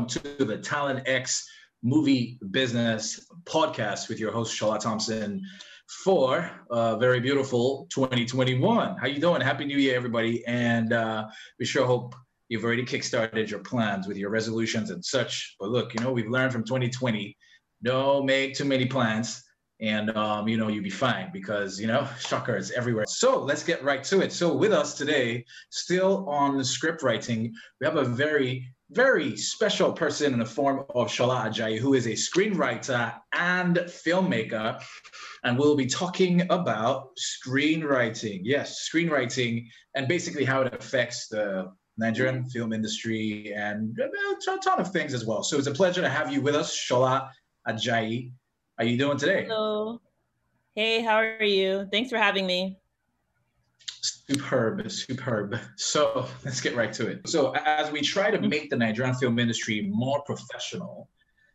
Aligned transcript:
welcome 0.00 0.22
to 0.38 0.44
the 0.46 0.56
Talent 0.56 1.06
X 1.06 1.46
Movie 1.82 2.38
Business 2.52 3.28
Podcast 3.44 4.08
with 4.08 4.18
your 4.18 4.32
host 4.32 4.58
Shola 4.58 4.80
Thompson 4.80 5.42
for 6.04 6.50
a 6.70 6.96
very 6.96 7.20
beautiful 7.20 7.86
2021. 7.92 8.96
How 8.96 9.06
you 9.06 9.20
doing? 9.20 9.42
Happy 9.42 9.66
New 9.66 9.76
Year, 9.76 9.96
everybody! 9.96 10.42
And 10.46 10.94
uh, 10.94 11.26
we 11.58 11.66
sure 11.66 11.84
hope 11.84 12.14
you've 12.48 12.64
already 12.64 12.82
kickstarted 12.82 13.50
your 13.50 13.60
plans 13.60 14.08
with 14.08 14.16
your 14.16 14.30
resolutions 14.30 14.88
and 14.88 15.04
such. 15.04 15.56
But 15.60 15.68
look, 15.68 15.92
you 15.92 16.00
know 16.00 16.12
we've 16.12 16.30
learned 16.30 16.52
from 16.52 16.64
2020: 16.64 17.36
don't 17.82 18.24
make 18.24 18.54
too 18.54 18.64
many 18.64 18.86
plans 18.86 19.44
and 19.80 20.16
um, 20.16 20.48
you 20.48 20.56
know 20.56 20.68
you'll 20.68 20.82
be 20.82 20.88
fine 20.88 21.30
because 21.30 21.78
you 21.78 21.86
know 21.86 22.06
shockers 22.18 22.70
everywhere 22.70 23.06
so 23.06 23.42
let's 23.42 23.62
get 23.62 23.82
right 23.82 24.04
to 24.04 24.20
it 24.20 24.30
so 24.30 24.54
with 24.54 24.74
us 24.74 24.92
today 24.92 25.42
still 25.70 26.28
on 26.28 26.62
script 26.62 27.02
writing 27.02 27.50
we 27.80 27.86
have 27.86 27.96
a 27.96 28.04
very 28.04 28.70
very 28.92 29.36
special 29.36 29.92
person 29.92 30.32
in 30.32 30.38
the 30.38 30.44
form 30.44 30.80
of 30.94 31.08
Shola 31.08 31.48
Ajayi, 31.48 31.78
who 31.78 31.94
is 31.94 32.06
a 32.06 32.10
screenwriter 32.10 33.14
and 33.32 33.76
filmmaker. 33.76 34.82
And 35.44 35.58
we'll 35.58 35.76
be 35.76 35.86
talking 35.86 36.42
about 36.50 37.10
screenwriting. 37.16 38.40
Yes, 38.42 38.88
screenwriting 38.92 39.66
and 39.94 40.08
basically 40.08 40.44
how 40.44 40.62
it 40.62 40.74
affects 40.74 41.28
the 41.28 41.72
Nigerian 41.98 42.44
film 42.50 42.72
industry 42.72 43.52
and 43.54 43.96
a 43.98 44.58
ton 44.58 44.80
of 44.80 44.90
things 44.90 45.14
as 45.14 45.24
well. 45.24 45.42
So 45.42 45.56
it's 45.58 45.66
a 45.66 45.72
pleasure 45.72 46.00
to 46.00 46.08
have 46.08 46.32
you 46.32 46.40
with 46.40 46.54
us, 46.54 46.76
Shola 46.76 47.28
Ajayi. 47.68 48.32
How 48.76 48.84
are 48.84 48.86
you 48.86 48.98
doing 48.98 49.18
today? 49.18 49.44
Hello. 49.44 50.00
Hey, 50.74 51.02
how 51.02 51.16
are 51.16 51.44
you? 51.44 51.86
Thanks 51.92 52.10
for 52.10 52.16
having 52.16 52.46
me. 52.46 52.78
Superb, 54.02 54.90
superb. 54.90 55.58
So 55.76 56.26
let's 56.44 56.60
get 56.60 56.76
right 56.76 56.92
to 56.94 57.08
it. 57.08 57.28
So 57.28 57.52
as 57.52 57.90
we 57.90 58.00
try 58.00 58.30
to 58.30 58.38
mm-hmm. 58.38 58.48
make 58.48 58.70
the 58.70 58.76
Nigerian 58.76 59.14
film 59.14 59.38
industry 59.38 59.88
more 59.92 60.22
professional, 60.22 61.08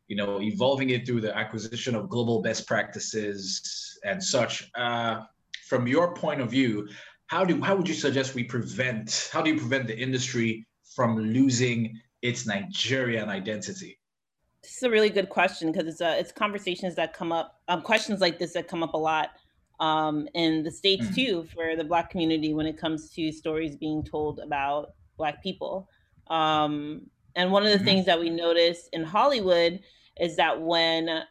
you 0.08 0.16
know, 0.16 0.42
evolving 0.42 0.92
it 0.92 1.06
through 1.06 1.22
the 1.22 1.36
acquisition 1.36 1.96
of 1.96 2.10
global 2.10 2.42
best 2.42 2.68
practices 2.68 3.98
and 4.04 4.24
such. 4.24 4.70
Uh, 4.76 5.22
from 5.68 5.88
your 5.88 6.14
point 6.14 6.42
of 6.42 6.52
view, 6.52 6.88
how 7.28 7.44
do 7.44 7.60
how 7.62 7.76
would 7.76 7.88
you 7.88 7.96
suggest 7.96 8.36
we 8.36 8.44
prevent? 8.44 9.30
How 9.32 9.42
do 9.42 9.52
you 9.52 9.60
prevent 9.60 9.88
the 9.88 9.98
industry 9.98 10.68
from 10.96 11.18
losing 11.18 12.00
its 12.22 12.46
Nigerian 12.46 13.30
identity? 13.30 14.00
This 14.62 14.78
is 14.78 14.84
a 14.84 14.90
really 14.90 15.10
good 15.10 15.30
question 15.30 15.72
because 15.72 15.88
it's 15.88 16.02
uh, 16.02 16.16
it's 16.20 16.32
conversations 16.32 16.96
that 16.96 17.14
come 17.14 17.32
up, 17.32 17.62
um, 17.68 17.82
questions 17.82 18.22
like 18.22 18.38
this 18.38 18.54
that 18.54 18.68
come 18.68 18.84
up 18.84 18.94
a 18.94 18.98
lot 18.98 19.32
um, 19.80 20.28
in 20.34 20.64
the 20.64 20.72
states 20.72 21.06
mm-hmm. 21.06 21.14
too 21.14 21.48
for 21.54 21.76
the 21.76 21.84
Black 21.84 22.10
community 22.10 22.54
when 22.54 22.66
it 22.66 22.78
comes 22.78 23.12
to 23.12 23.32
stories 23.32 23.76
being 23.76 24.04
told 24.04 24.40
about 24.40 24.94
Black 25.18 25.44
people. 25.44 25.90
Um, 26.28 27.08
and 27.36 27.52
one 27.52 27.64
of 27.64 27.72
the 27.72 27.78
mm-hmm. 27.78 27.86
things 27.86 28.06
that 28.06 28.20
we 28.20 28.30
notice 28.30 28.90
in 28.94 29.04
Hollywood 29.04 29.82
is 30.20 30.38
that 30.38 30.62
when 30.62 31.24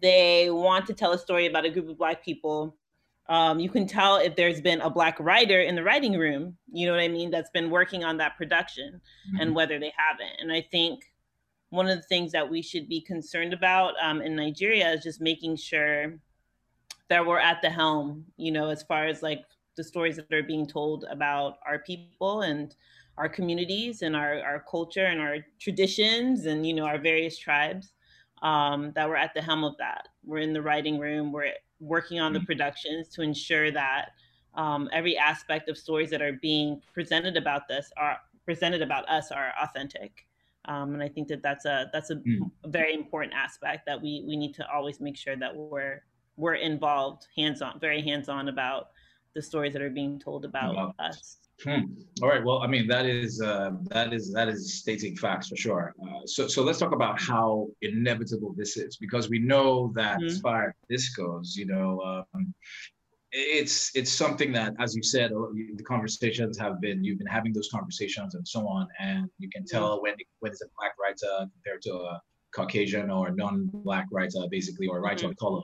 they 0.00 0.50
want 0.50 0.86
to 0.86 0.94
tell 0.94 1.12
a 1.12 1.18
story 1.18 1.46
about 1.46 1.64
a 1.64 1.70
group 1.70 1.88
of 1.88 1.98
Black 1.98 2.24
people, 2.24 2.76
um, 3.28 3.58
you 3.58 3.68
can 3.68 3.86
tell 3.86 4.16
if 4.16 4.36
there's 4.36 4.60
been 4.60 4.80
a 4.80 4.90
Black 4.90 5.18
writer 5.18 5.60
in 5.60 5.74
the 5.74 5.82
writing 5.82 6.12
room, 6.12 6.56
you 6.72 6.86
know 6.86 6.92
what 6.92 7.00
I 7.00 7.08
mean, 7.08 7.30
that's 7.30 7.50
been 7.50 7.70
working 7.70 8.04
on 8.04 8.16
that 8.18 8.36
production 8.36 9.00
mm-hmm. 9.28 9.40
and 9.40 9.54
whether 9.54 9.80
they 9.80 9.92
haven't. 9.96 10.40
And 10.40 10.52
I 10.52 10.64
think 10.70 11.02
one 11.70 11.88
of 11.88 11.96
the 11.96 12.04
things 12.04 12.30
that 12.32 12.48
we 12.48 12.62
should 12.62 12.88
be 12.88 13.00
concerned 13.00 13.52
about 13.52 13.94
um, 14.00 14.22
in 14.22 14.36
Nigeria 14.36 14.92
is 14.92 15.02
just 15.02 15.20
making 15.20 15.56
sure 15.56 16.14
that 17.08 17.24
we're 17.24 17.38
at 17.38 17.62
the 17.62 17.70
helm, 17.70 18.24
you 18.36 18.50
know, 18.50 18.68
as 18.68 18.82
far 18.82 19.06
as 19.06 19.22
like 19.22 19.40
the 19.76 19.84
stories 19.84 20.16
that 20.16 20.32
are 20.32 20.42
being 20.42 20.66
told 20.66 21.04
about 21.10 21.58
our 21.66 21.78
people 21.80 22.42
and 22.42 22.74
our 23.18 23.28
communities 23.28 24.02
and 24.02 24.16
our, 24.16 24.40
our 24.42 24.64
culture 24.70 25.06
and 25.06 25.20
our 25.20 25.38
traditions 25.60 26.46
and, 26.46 26.66
you 26.66 26.74
know, 26.74 26.84
our 26.84 26.98
various 26.98 27.38
tribes, 27.38 27.92
um, 28.42 28.92
that 28.94 29.08
we're 29.08 29.16
at 29.16 29.32
the 29.34 29.40
helm 29.40 29.64
of 29.64 29.76
that. 29.78 30.08
We're 30.24 30.38
in 30.38 30.52
the 30.52 30.62
writing 30.62 30.98
room, 30.98 31.32
we're 31.32 31.52
working 31.80 32.20
on 32.20 32.32
the 32.32 32.38
mm-hmm. 32.38 32.46
productions 32.46 33.08
to 33.10 33.22
ensure 33.22 33.70
that 33.70 34.10
um, 34.54 34.88
every 34.92 35.16
aspect 35.16 35.68
of 35.68 35.76
stories 35.76 36.10
that 36.10 36.22
are 36.22 36.32
being 36.32 36.80
presented 36.92 37.36
about 37.36 37.68
this 37.68 37.92
are 37.96 38.18
presented 38.44 38.82
about 38.82 39.08
us 39.08 39.30
are 39.30 39.52
authentic. 39.62 40.26
Um, 40.66 40.94
and 40.94 41.02
I 41.02 41.08
think 41.08 41.28
that 41.28 41.42
that's 41.42 41.64
a 41.64 41.88
that's 41.92 42.10
a, 42.10 42.16
mm. 42.16 42.50
very 42.66 42.94
important 42.94 43.34
aspect 43.34 43.86
that 43.86 44.00
we 44.00 44.24
we 44.26 44.36
need 44.36 44.54
to 44.54 44.66
always 44.72 45.00
make 45.00 45.16
sure 45.16 45.36
that 45.36 45.54
we're 45.54 46.02
we're 46.36 46.54
involved, 46.54 47.26
hands 47.36 47.62
on, 47.62 47.78
very 47.80 48.02
hands 48.02 48.28
on 48.28 48.48
about 48.48 48.88
the 49.34 49.42
stories 49.42 49.72
that 49.72 49.82
are 49.82 49.90
being 49.90 50.18
told 50.18 50.44
about 50.44 50.94
us. 50.98 51.38
Hmm. 51.64 51.80
All 52.22 52.28
right. 52.28 52.44
Well, 52.44 52.58
I 52.58 52.66
mean, 52.66 52.86
that 52.88 53.06
is 53.06 53.40
uh, 53.40 53.70
that 53.84 54.12
is 54.12 54.32
that 54.34 54.48
is 54.48 54.74
stating 54.74 55.16
facts 55.16 55.48
for 55.48 55.56
sure. 55.56 55.94
Uh, 56.02 56.20
so 56.26 56.46
so 56.48 56.62
let's 56.62 56.78
talk 56.78 56.92
about 56.92 57.18
how 57.20 57.68
inevitable 57.80 58.54
this 58.56 58.76
is 58.76 58.98
because 58.98 59.30
we 59.30 59.38
know 59.38 59.90
that 59.94 60.18
mm-hmm. 60.18 60.26
as 60.26 60.40
far 60.40 60.68
as 60.68 60.74
this 60.90 61.08
goes, 61.14 61.56
you 61.56 61.64
know, 61.64 62.24
um, 62.34 62.54
it's 63.32 63.90
it's 63.96 64.12
something 64.12 64.52
that, 64.52 64.74
as 64.78 64.94
you 64.94 65.02
said, 65.02 65.32
uh, 65.32 65.46
the 65.76 65.82
conversations 65.82 66.58
have 66.58 66.80
been 66.80 67.02
you've 67.02 67.18
been 67.18 67.26
having 67.26 67.54
those 67.54 67.68
conversations 67.70 68.34
and 68.34 68.46
so 68.46 68.68
on, 68.68 68.86
and 69.00 69.30
you 69.38 69.48
can 69.48 69.64
tell 69.64 70.02
when 70.02 70.14
when 70.40 70.52
it's 70.52 70.62
a 70.62 70.68
black 70.78 70.92
writer 71.02 71.46
compared 71.54 71.80
to 71.82 71.94
a 71.94 72.20
Caucasian 72.54 73.10
or 73.10 73.30
non-black 73.30 74.06
writer, 74.12 74.40
basically, 74.50 74.86
or 74.86 74.98
a 74.98 75.00
writer 75.00 75.24
mm-hmm. 75.24 75.30
of 75.30 75.36
color. 75.36 75.62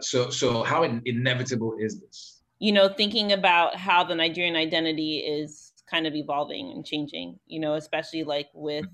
So 0.00 0.30
so 0.30 0.62
how 0.62 0.82
inevitable 0.82 1.76
is 1.78 2.00
this? 2.00 2.42
You 2.58 2.72
know, 2.72 2.88
thinking 2.88 3.32
about 3.32 3.76
how 3.76 4.04
the 4.04 4.14
Nigerian 4.14 4.56
identity 4.56 5.18
is 5.18 5.72
kind 5.90 6.06
of 6.06 6.14
evolving 6.14 6.72
and 6.72 6.84
changing. 6.84 7.38
You 7.46 7.60
know, 7.60 7.74
especially 7.74 8.24
like 8.24 8.48
with 8.52 8.86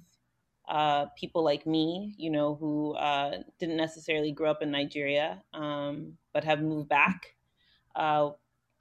uh, 0.69 1.07
people 1.17 1.45
like 1.45 1.67
me, 1.67 2.15
you 2.17 2.31
know, 2.31 2.55
who 2.55 2.95
uh, 2.95 3.39
didn't 3.59 3.77
necessarily 3.77 4.33
grow 4.33 4.51
up 4.51 4.63
in 4.63 4.71
Nigeria, 4.71 5.43
um, 5.53 6.15
but 6.33 6.45
have 6.45 6.63
moved 6.63 6.89
back 6.89 7.35
uh, 7.95 8.31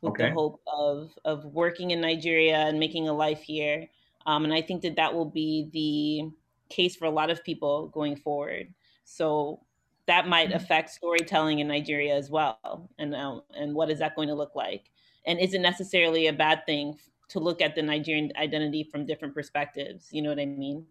with 0.01 0.11
okay. 0.11 0.29
the 0.29 0.33
hope 0.33 0.61
of 0.67 1.11
of 1.25 1.45
working 1.45 1.91
in 1.91 2.01
Nigeria 2.01 2.57
and 2.57 2.79
making 2.79 3.07
a 3.07 3.13
life 3.13 3.41
here. 3.41 3.87
Um, 4.25 4.45
and 4.45 4.53
I 4.53 4.61
think 4.61 4.81
that 4.83 4.95
that 4.95 5.13
will 5.13 5.29
be 5.29 5.69
the 5.73 6.73
case 6.73 6.95
for 6.95 7.05
a 7.05 7.11
lot 7.11 7.29
of 7.29 7.43
people 7.43 7.87
going 7.89 8.15
forward. 8.15 8.73
So 9.03 9.61
that 10.07 10.27
might 10.27 10.49
mm-hmm. 10.49 10.57
affect 10.57 10.89
storytelling 10.89 11.59
in 11.59 11.67
Nigeria 11.67 12.15
as 12.15 12.29
well. 12.29 12.89
And 12.97 13.15
um, 13.15 13.41
and 13.55 13.73
what 13.73 13.89
is 13.89 13.99
that 13.99 14.15
going 14.15 14.27
to 14.27 14.35
look 14.35 14.55
like? 14.55 14.89
And 15.25 15.39
is 15.39 15.53
it 15.53 15.61
necessarily 15.61 16.27
a 16.27 16.33
bad 16.33 16.65
thing 16.65 16.97
to 17.29 17.39
look 17.39 17.61
at 17.61 17.75
the 17.75 17.81
Nigerian 17.81 18.31
identity 18.37 18.83
from 18.83 19.05
different 19.05 19.33
perspectives? 19.33 20.09
You 20.11 20.21
know 20.21 20.29
what 20.29 20.39
I 20.39 20.45
mean? 20.45 20.85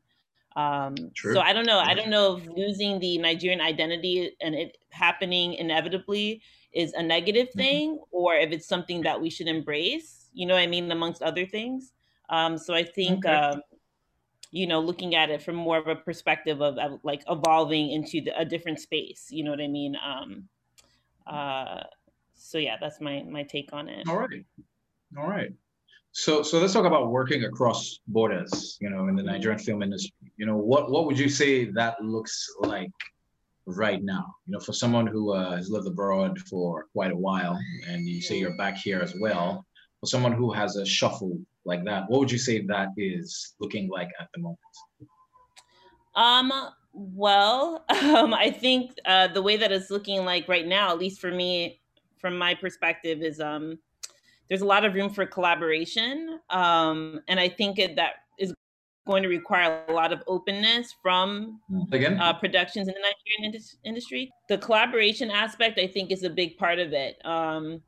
Um, 0.55 0.95
so 1.15 1.41
I 1.41 1.53
don't 1.53 1.67
know. 1.67 1.79
I 1.79 1.95
don't 1.95 2.11
know 2.11 2.37
if 2.37 2.47
losing 2.47 2.99
the 3.01 3.19
Nigerian 3.19 3.61
identity 3.61 4.33
and 4.41 4.55
it 4.55 4.77
happening 4.91 5.55
inevitably 5.55 6.43
is 6.73 6.93
a 6.95 7.03
negative 7.03 7.49
mm-hmm. 7.49 7.59
thing 7.59 7.91
mm-hmm. 7.95 8.03
or 8.11 8.35
if 8.35 8.53
it's 8.53 8.67
something 8.67 9.03
that 9.03 9.21
we 9.21 9.31
should 9.31 9.49
embrace, 9.49 10.29
you 10.33 10.47
know 10.47 10.55
what 10.55 10.63
I 10.63 10.67
mean, 10.67 10.91
amongst 10.91 11.23
other 11.23 11.47
things. 11.47 11.93
Um, 12.29 12.57
so 12.59 12.75
I 12.75 12.83
think, 12.83 13.25
okay. 13.25 13.35
um, 13.35 13.63
you 14.53 14.67
know, 14.67 14.81
looking 14.81 15.15
at 15.15 15.31
it 15.31 15.43
from 15.43 15.57
more 15.57 15.79
of 15.79 15.89
a 15.89 15.97
perspective 15.97 16.61
of, 16.61 16.77
of 16.77 17.01
like 17.03 17.23
evolving 17.29 17.91
into 17.91 18.21
the, 18.21 18.39
a 18.39 18.45
different 18.45 18.79
space, 18.79 19.27
you 19.31 19.43
know 19.43 19.51
what 19.51 19.61
I 19.61 19.67
mean? 19.67 19.97
Um, 19.97 20.49
uh, 21.27 21.81
so 22.35 22.59
yeah, 22.59 22.77
that's 22.79 23.01
my, 23.01 23.23
my 23.23 23.45
take 23.45 23.71
on 23.73 23.89
it. 23.89 24.07
All 24.07 24.19
right. 24.19 24.45
All 25.19 25.27
right. 25.27 25.53
So, 26.13 26.43
so 26.43 26.61
let's 26.61 26.75
talk 26.75 26.85
about 26.85 27.11
working 27.11 27.45
across 27.45 28.01
borders, 28.07 28.77
you 28.79 28.91
know, 28.91 29.09
in 29.09 29.17
the 29.17 29.23
mm-hmm. 29.23 29.33
Nigerian 29.33 29.59
film 29.59 29.83
industry. 29.83 30.13
You 30.37 30.45
know, 30.45 30.59
what, 30.59 30.91
what 30.91 31.07
would 31.07 31.19
you 31.19 31.31
say 31.31 31.71
that 31.73 32.03
looks 32.05 32.47
like 32.61 32.91
right 33.65 34.03
now? 34.05 34.35
You 34.47 34.53
know, 34.53 34.61
for 34.61 34.75
someone 34.75 35.07
who 35.07 35.33
uh, 35.33 35.57
has 35.57 35.71
lived 35.71 35.87
abroad 35.87 36.39
for 36.41 36.89
quite 36.93 37.13
a 37.13 37.17
while, 37.17 37.59
and 37.89 38.07
you 38.07 38.21
say 38.21 38.39
you're 38.39 38.57
back 38.59 38.77
here 38.77 39.01
as 39.01 39.15
well, 39.19 39.65
for 40.01 40.07
someone 40.07 40.33
who 40.33 40.53
has 40.53 40.77
a 40.77 40.85
shuffle 40.85 41.39
like 41.65 41.85
that, 41.85 42.09
what 42.09 42.21
would 42.21 42.31
you 42.31 42.39
say 42.39 42.61
that 42.67 42.89
is 42.97 43.55
looking 43.61 43.89
like 43.89 44.09
at 44.21 44.29
the 44.35 44.41
moment? 44.41 44.59
Um. 46.15 46.53
Well, 46.95 47.87
um, 48.03 48.35
I 48.35 48.51
think 48.51 48.99
uh, 49.07 49.29
the 49.29 49.41
way 49.41 49.57
that 49.57 49.73
it's 49.73 49.91
looking 49.91 50.25
like 50.27 50.47
right 50.47 50.67
now, 50.67 50.91
at 50.91 50.99
least 50.99 51.21
for 51.21 51.31
me, 51.31 51.81
from 52.19 52.37
my 52.37 52.55
perspective, 52.55 53.23
is 53.23 53.41
um, 53.41 53.79
there's 54.49 54.61
a 54.61 54.67
lot 54.67 54.85
of 54.85 54.95
room 54.95 55.09
for 55.09 55.25
collaboration, 55.25 56.39
um, 56.51 57.21
and 57.29 57.41
I 57.41 57.49
think 57.49 57.79
it, 57.79 57.97
that 57.97 58.17
going 59.07 59.23
to 59.23 59.29
require 59.29 59.85
a 59.89 59.93
lot 59.93 60.13
of 60.13 60.23
openness 60.27 60.95
from 61.03 61.61
Again? 61.91 62.19
Uh, 62.21 62.33
productions 62.33 62.89
in 62.89 62.95
the 62.95 63.01
Nigerian 63.01 63.45
indus- 63.53 63.77
industry. 63.85 64.33
The 64.49 64.59
collaboration 64.59 65.31
aspect, 65.31 65.79
I 65.79 65.87
think, 65.87 66.11
is 66.11 66.23
a 66.23 66.31
big 66.31 66.57
part 66.57 66.79
of 66.79 66.93
it. 66.93 67.21
Um, 67.25 67.83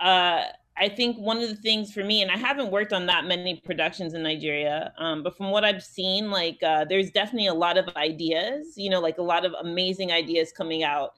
uh, 0.00 0.44
I 0.76 0.88
think 0.88 1.16
one 1.16 1.40
of 1.40 1.48
the 1.48 1.54
things 1.54 1.92
for 1.92 2.02
me, 2.02 2.22
and 2.22 2.30
I 2.30 2.36
haven't 2.36 2.72
worked 2.72 2.92
on 2.92 3.06
that 3.06 3.26
many 3.26 3.60
productions 3.64 4.12
in 4.12 4.24
Nigeria, 4.24 4.92
um, 4.98 5.22
but 5.22 5.36
from 5.36 5.50
what 5.50 5.64
I've 5.64 5.84
seen, 5.84 6.30
like 6.30 6.60
uh, 6.64 6.84
there's 6.84 7.12
definitely 7.12 7.46
a 7.46 7.54
lot 7.54 7.78
of 7.78 7.88
ideas, 7.96 8.76
you 8.76 8.90
know, 8.90 9.00
like 9.00 9.18
a 9.18 9.22
lot 9.22 9.44
of 9.44 9.52
amazing 9.60 10.10
ideas 10.10 10.52
coming 10.52 10.82
out 10.82 11.14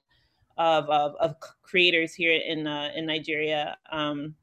of 0.58 0.88
of, 0.90 1.14
of 1.16 1.36
creators 1.62 2.14
here 2.14 2.38
in 2.38 2.66
uh, 2.66 2.90
in 2.94 3.06
Nigeria. 3.06 3.78
Um, 3.90 4.34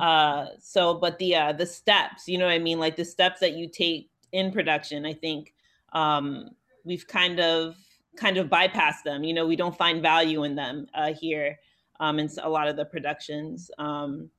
uh, 0.00 0.46
so, 0.58 0.94
but 0.94 1.18
the 1.18 1.36
uh, 1.36 1.52
the 1.52 1.66
steps, 1.66 2.26
you 2.26 2.36
know 2.36 2.46
what 2.46 2.52
I 2.52 2.58
mean, 2.58 2.80
like 2.80 2.96
the 2.96 3.04
steps 3.04 3.38
that 3.40 3.52
you 3.52 3.68
take 3.68 4.10
in 4.32 4.50
production. 4.50 5.06
I 5.06 5.12
think 5.12 5.54
um, 5.92 6.50
we've 6.84 7.06
kind 7.06 7.38
of 7.38 7.76
kind 8.16 8.38
of 8.38 8.48
bypassed 8.48 9.04
them. 9.04 9.22
You 9.22 9.34
know, 9.34 9.46
we 9.46 9.54
don't 9.54 9.76
find 9.76 10.02
value 10.02 10.42
in 10.42 10.56
them 10.56 10.88
uh, 10.94 11.12
here 11.12 11.60
um, 12.00 12.18
in 12.18 12.28
a 12.42 12.48
lot 12.48 12.66
of 12.66 12.76
the 12.76 12.84
productions. 12.84 13.70
Um, 13.78 14.30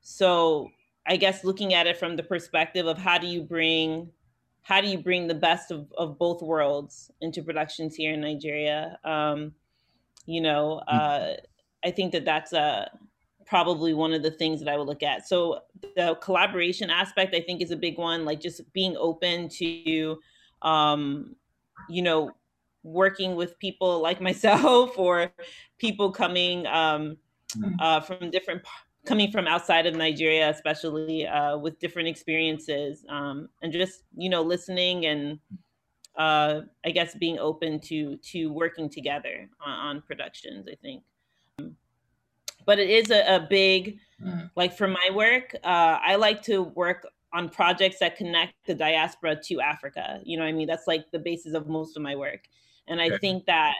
so 0.00 0.70
I 1.06 1.16
guess 1.16 1.44
looking 1.44 1.74
at 1.74 1.86
it 1.86 1.98
from 1.98 2.16
the 2.16 2.22
perspective 2.22 2.86
of 2.86 2.96
how 2.96 3.18
do 3.18 3.26
you 3.26 3.42
bring 3.42 4.10
how 4.62 4.82
do 4.82 4.88
you 4.88 4.98
bring 4.98 5.26
the 5.26 5.34
best 5.34 5.70
of, 5.70 5.90
of 5.96 6.18
both 6.18 6.42
worlds 6.42 7.10
into 7.22 7.42
productions 7.42 7.94
here 7.94 8.12
in 8.12 8.20
Nigeria? 8.20 8.98
Um, 9.02 9.54
you 10.26 10.42
know, 10.42 10.82
mm. 10.86 10.94
uh, 10.94 11.36
I 11.82 11.90
think 11.90 12.12
that 12.12 12.26
that's 12.26 12.52
a 12.52 12.90
probably 13.46 13.94
one 13.94 14.12
of 14.12 14.22
the 14.22 14.30
things 14.30 14.60
that 14.60 14.68
I 14.68 14.76
would 14.76 14.86
look 14.86 15.02
at. 15.02 15.26
So 15.26 15.60
the 15.96 16.18
collaboration 16.20 16.90
aspect, 16.90 17.34
I 17.34 17.40
think, 17.40 17.62
is 17.62 17.70
a 17.70 17.76
big 17.76 17.96
one. 17.96 18.26
Like 18.26 18.40
just 18.40 18.60
being 18.74 18.94
open 18.98 19.48
to, 19.48 20.18
um, 20.60 21.34
you 21.88 22.02
know, 22.02 22.32
working 22.82 23.36
with 23.36 23.58
people 23.58 24.00
like 24.00 24.20
myself 24.20 24.92
or 24.98 25.30
people 25.78 26.10
coming 26.12 26.66
um, 26.66 27.16
mm. 27.56 27.74
uh, 27.80 28.00
from 28.00 28.30
different 28.30 28.62
coming 29.04 29.30
from 29.30 29.46
outside 29.46 29.86
of 29.86 29.94
Nigeria, 29.94 30.50
especially 30.50 31.26
uh, 31.26 31.56
with 31.56 31.78
different 31.78 32.08
experiences, 32.08 33.04
um, 33.08 33.48
and 33.62 33.72
just 33.72 34.02
you 34.16 34.28
know 34.28 34.42
listening 34.42 35.06
and 35.06 35.38
uh, 36.16 36.62
I 36.84 36.90
guess 36.90 37.14
being 37.14 37.38
open 37.38 37.80
to 37.82 38.16
to 38.16 38.52
working 38.52 38.88
together 38.90 39.48
on, 39.64 39.72
on 39.72 40.02
productions. 40.02 40.68
I 40.70 40.74
think, 40.76 41.02
but 42.66 42.78
it 42.78 42.90
is 42.90 43.10
a, 43.10 43.36
a 43.36 43.46
big 43.48 43.98
mm. 44.22 44.50
like 44.56 44.76
for 44.76 44.88
my 44.88 45.08
work. 45.14 45.54
Uh, 45.64 45.98
I 46.02 46.16
like 46.16 46.42
to 46.42 46.62
work 46.62 47.06
on 47.32 47.48
projects 47.48 47.98
that 48.00 48.16
connect 48.16 48.54
the 48.66 48.74
diaspora 48.74 49.36
to 49.44 49.60
Africa. 49.60 50.20
You 50.24 50.38
know, 50.38 50.44
I 50.44 50.52
mean 50.52 50.66
that's 50.66 50.86
like 50.86 51.10
the 51.12 51.18
basis 51.18 51.54
of 51.54 51.68
most 51.68 51.96
of 51.96 52.02
my 52.02 52.16
work, 52.16 52.48
and 52.88 53.00
I 53.00 53.18
think 53.18 53.46
that 53.46 53.74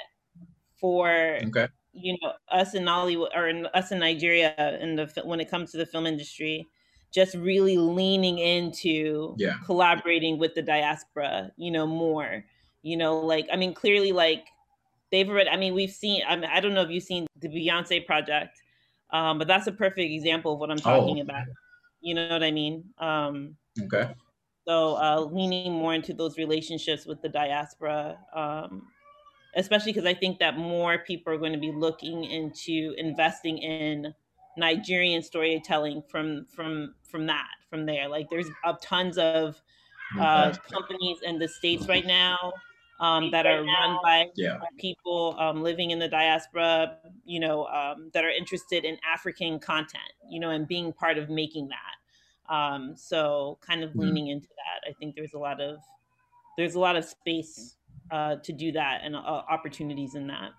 for 0.81 1.39
okay 1.47 1.69
you 2.01 2.17
know 2.23 2.33
us 2.51 2.75
in 2.75 2.85
Nollywood 2.85 3.35
or 3.35 3.49
in, 3.49 3.67
us 3.67 3.93
in 3.93 3.99
Nigeria 3.99 4.79
in 4.81 4.97
the 4.97 5.11
when 5.25 5.41
it 5.41 5.51
comes 5.51 5.73
to 5.73 5.79
the 5.79 5.87
film 5.87 6.07
industry, 6.07 6.67
just 7.13 7.35
really 7.35 7.77
leaning 7.77 8.39
into 8.39 9.35
yeah. 9.39 9.55
collaborating 9.65 10.39
with 10.39 10.55
the 10.55 10.63
diaspora, 10.63 11.51
you 11.57 11.71
know, 11.71 11.87
more. 11.87 12.45
You 12.83 12.97
know, 12.97 13.19
like 13.19 13.49
I 13.53 13.57
mean, 13.57 13.75
clearly, 13.75 14.13
like 14.13 14.47
they've 15.11 15.29
already. 15.29 15.51
I 15.51 15.57
mean, 15.57 15.75
we've 15.75 15.91
seen. 15.91 16.23
I 16.27 16.37
mean, 16.37 16.49
I 16.53 16.61
don't 16.61 16.75
know 16.75 16.83
if 16.83 16.91
you've 16.91 17.05
seen 17.05 17.27
the 17.41 17.49
Beyonce 17.49 18.07
project, 18.07 18.61
um, 19.11 19.39
but 19.39 19.49
that's 19.49 19.67
a 19.67 19.73
perfect 19.73 20.13
example 20.13 20.55
of 20.55 20.61
what 20.61 20.71
I'm 20.71 20.79
talking 20.79 21.19
oh. 21.19 21.23
about. 21.23 21.47
You 22.01 22.15
know 22.15 22.29
what 22.29 22.45
I 22.45 22.53
mean? 22.53 22.85
Um, 22.99 23.57
okay. 23.83 24.15
So 24.67 24.97
uh, 24.97 25.21
leaning 25.33 25.73
more 25.73 25.95
into 25.95 26.13
those 26.13 26.37
relationships 26.37 27.07
with 27.07 27.21
the 27.23 27.29
diaspora 27.29 28.19
um, 28.35 28.87
especially 29.59 29.93
because 29.93 30.07
I 30.07 30.15
think 30.15 30.39
that 30.39 30.57
more 30.57 30.99
people 30.99 31.33
are 31.33 31.39
going 31.39 31.53
to 31.53 31.59
be 31.59 31.73
looking 31.73 32.25
into 32.25 32.95
investing 32.97 33.59
in 33.59 34.15
Nigerian 34.57 35.23
storytelling 35.23 36.03
from 36.09 36.47
from 36.55 36.95
from 37.03 37.27
that 37.27 37.51
from 37.69 37.85
there. 37.85 38.09
Like 38.09 38.31
there's 38.31 38.47
uh, 38.65 38.75
tons 38.81 39.19
of 39.19 39.61
uh, 40.19 40.55
companies 40.73 41.19
in 41.23 41.39
the 41.39 41.49
states 41.49 41.87
right 41.89 42.07
now 42.07 42.53
um, 43.01 43.31
that 43.31 43.47
are 43.47 43.63
run 43.63 43.99
by 44.03 44.27
yeah. 44.37 44.59
people 44.79 45.37
um, 45.39 45.63
living 45.63 45.91
in 45.91 45.99
the 45.99 46.09
diaspora, 46.09 46.97
you 47.25 47.41
know, 47.41 47.67
um, 47.67 48.11
that 48.15 48.25
are 48.25 48.31
interested 48.31 48.85
in 48.85 48.97
African 49.07 49.59
content, 49.59 50.13
you 50.31 50.41
know, 50.41 50.51
and 50.51 50.67
being 50.67 50.93
part 50.93 51.19
of 51.19 51.29
making 51.29 51.69
that. 51.69 52.53
Um, 52.55 52.95
so 52.97 53.59
kind 53.61 53.83
of 53.83 53.91
mm-hmm. 53.91 54.01
leaning 54.01 54.29
into 54.29 54.49
that. 54.49 54.89
I 54.89 54.95
think 54.95 55.15
there's 55.15 55.35
a 55.35 55.39
lot 55.39 55.61
of 55.61 55.79
there's 56.57 56.75
a 56.75 56.81
lot 56.81 56.97
of 56.97 57.05
space 57.05 57.77
uh, 58.11 58.37
to 58.43 58.53
do 58.53 58.73
that 58.73 59.01
and 59.05 59.17
uh, 59.17 59.19
opportunities 59.19 60.15
in 60.15 60.27
that. 60.29 60.51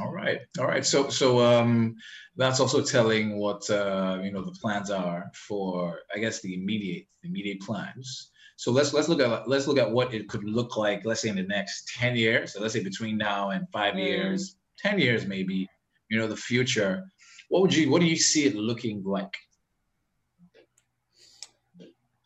All 0.00 0.12
right, 0.12 0.40
all 0.58 0.66
right. 0.66 0.84
So, 0.84 1.08
so 1.08 1.40
um, 1.40 1.96
that's 2.36 2.60
also 2.60 2.82
telling 2.82 3.38
what 3.38 3.68
uh, 3.70 4.18
you 4.22 4.30
know 4.30 4.42
the 4.42 4.52
plans 4.52 4.90
are 4.90 5.30
for, 5.34 6.00
I 6.14 6.18
guess, 6.18 6.40
the 6.42 6.54
immediate 6.54 7.06
immediate 7.22 7.60
plans. 7.60 8.30
So 8.56 8.72
let's 8.72 8.92
let's 8.92 9.08
look 9.08 9.20
at 9.20 9.48
let's 9.48 9.66
look 9.66 9.78
at 9.78 9.90
what 9.90 10.12
it 10.12 10.28
could 10.28 10.44
look 10.44 10.76
like. 10.76 11.04
Let's 11.04 11.20
say 11.22 11.28
in 11.28 11.36
the 11.36 11.44
next 11.44 11.88
ten 11.96 12.16
years. 12.16 12.52
So 12.52 12.60
let's 12.60 12.74
say 12.74 12.82
between 12.82 13.16
now 13.16 13.50
and 13.50 13.66
five 13.72 13.94
mm. 13.94 14.04
years, 14.04 14.56
ten 14.78 14.98
years 14.98 15.26
maybe. 15.26 15.68
You 16.08 16.18
know, 16.18 16.28
the 16.28 16.36
future. 16.36 17.04
What 17.48 17.62
would 17.62 17.74
you? 17.74 17.90
What 17.90 18.00
do 18.00 18.06
you 18.06 18.16
see 18.16 18.44
it 18.44 18.54
looking 18.54 19.02
like? 19.04 19.34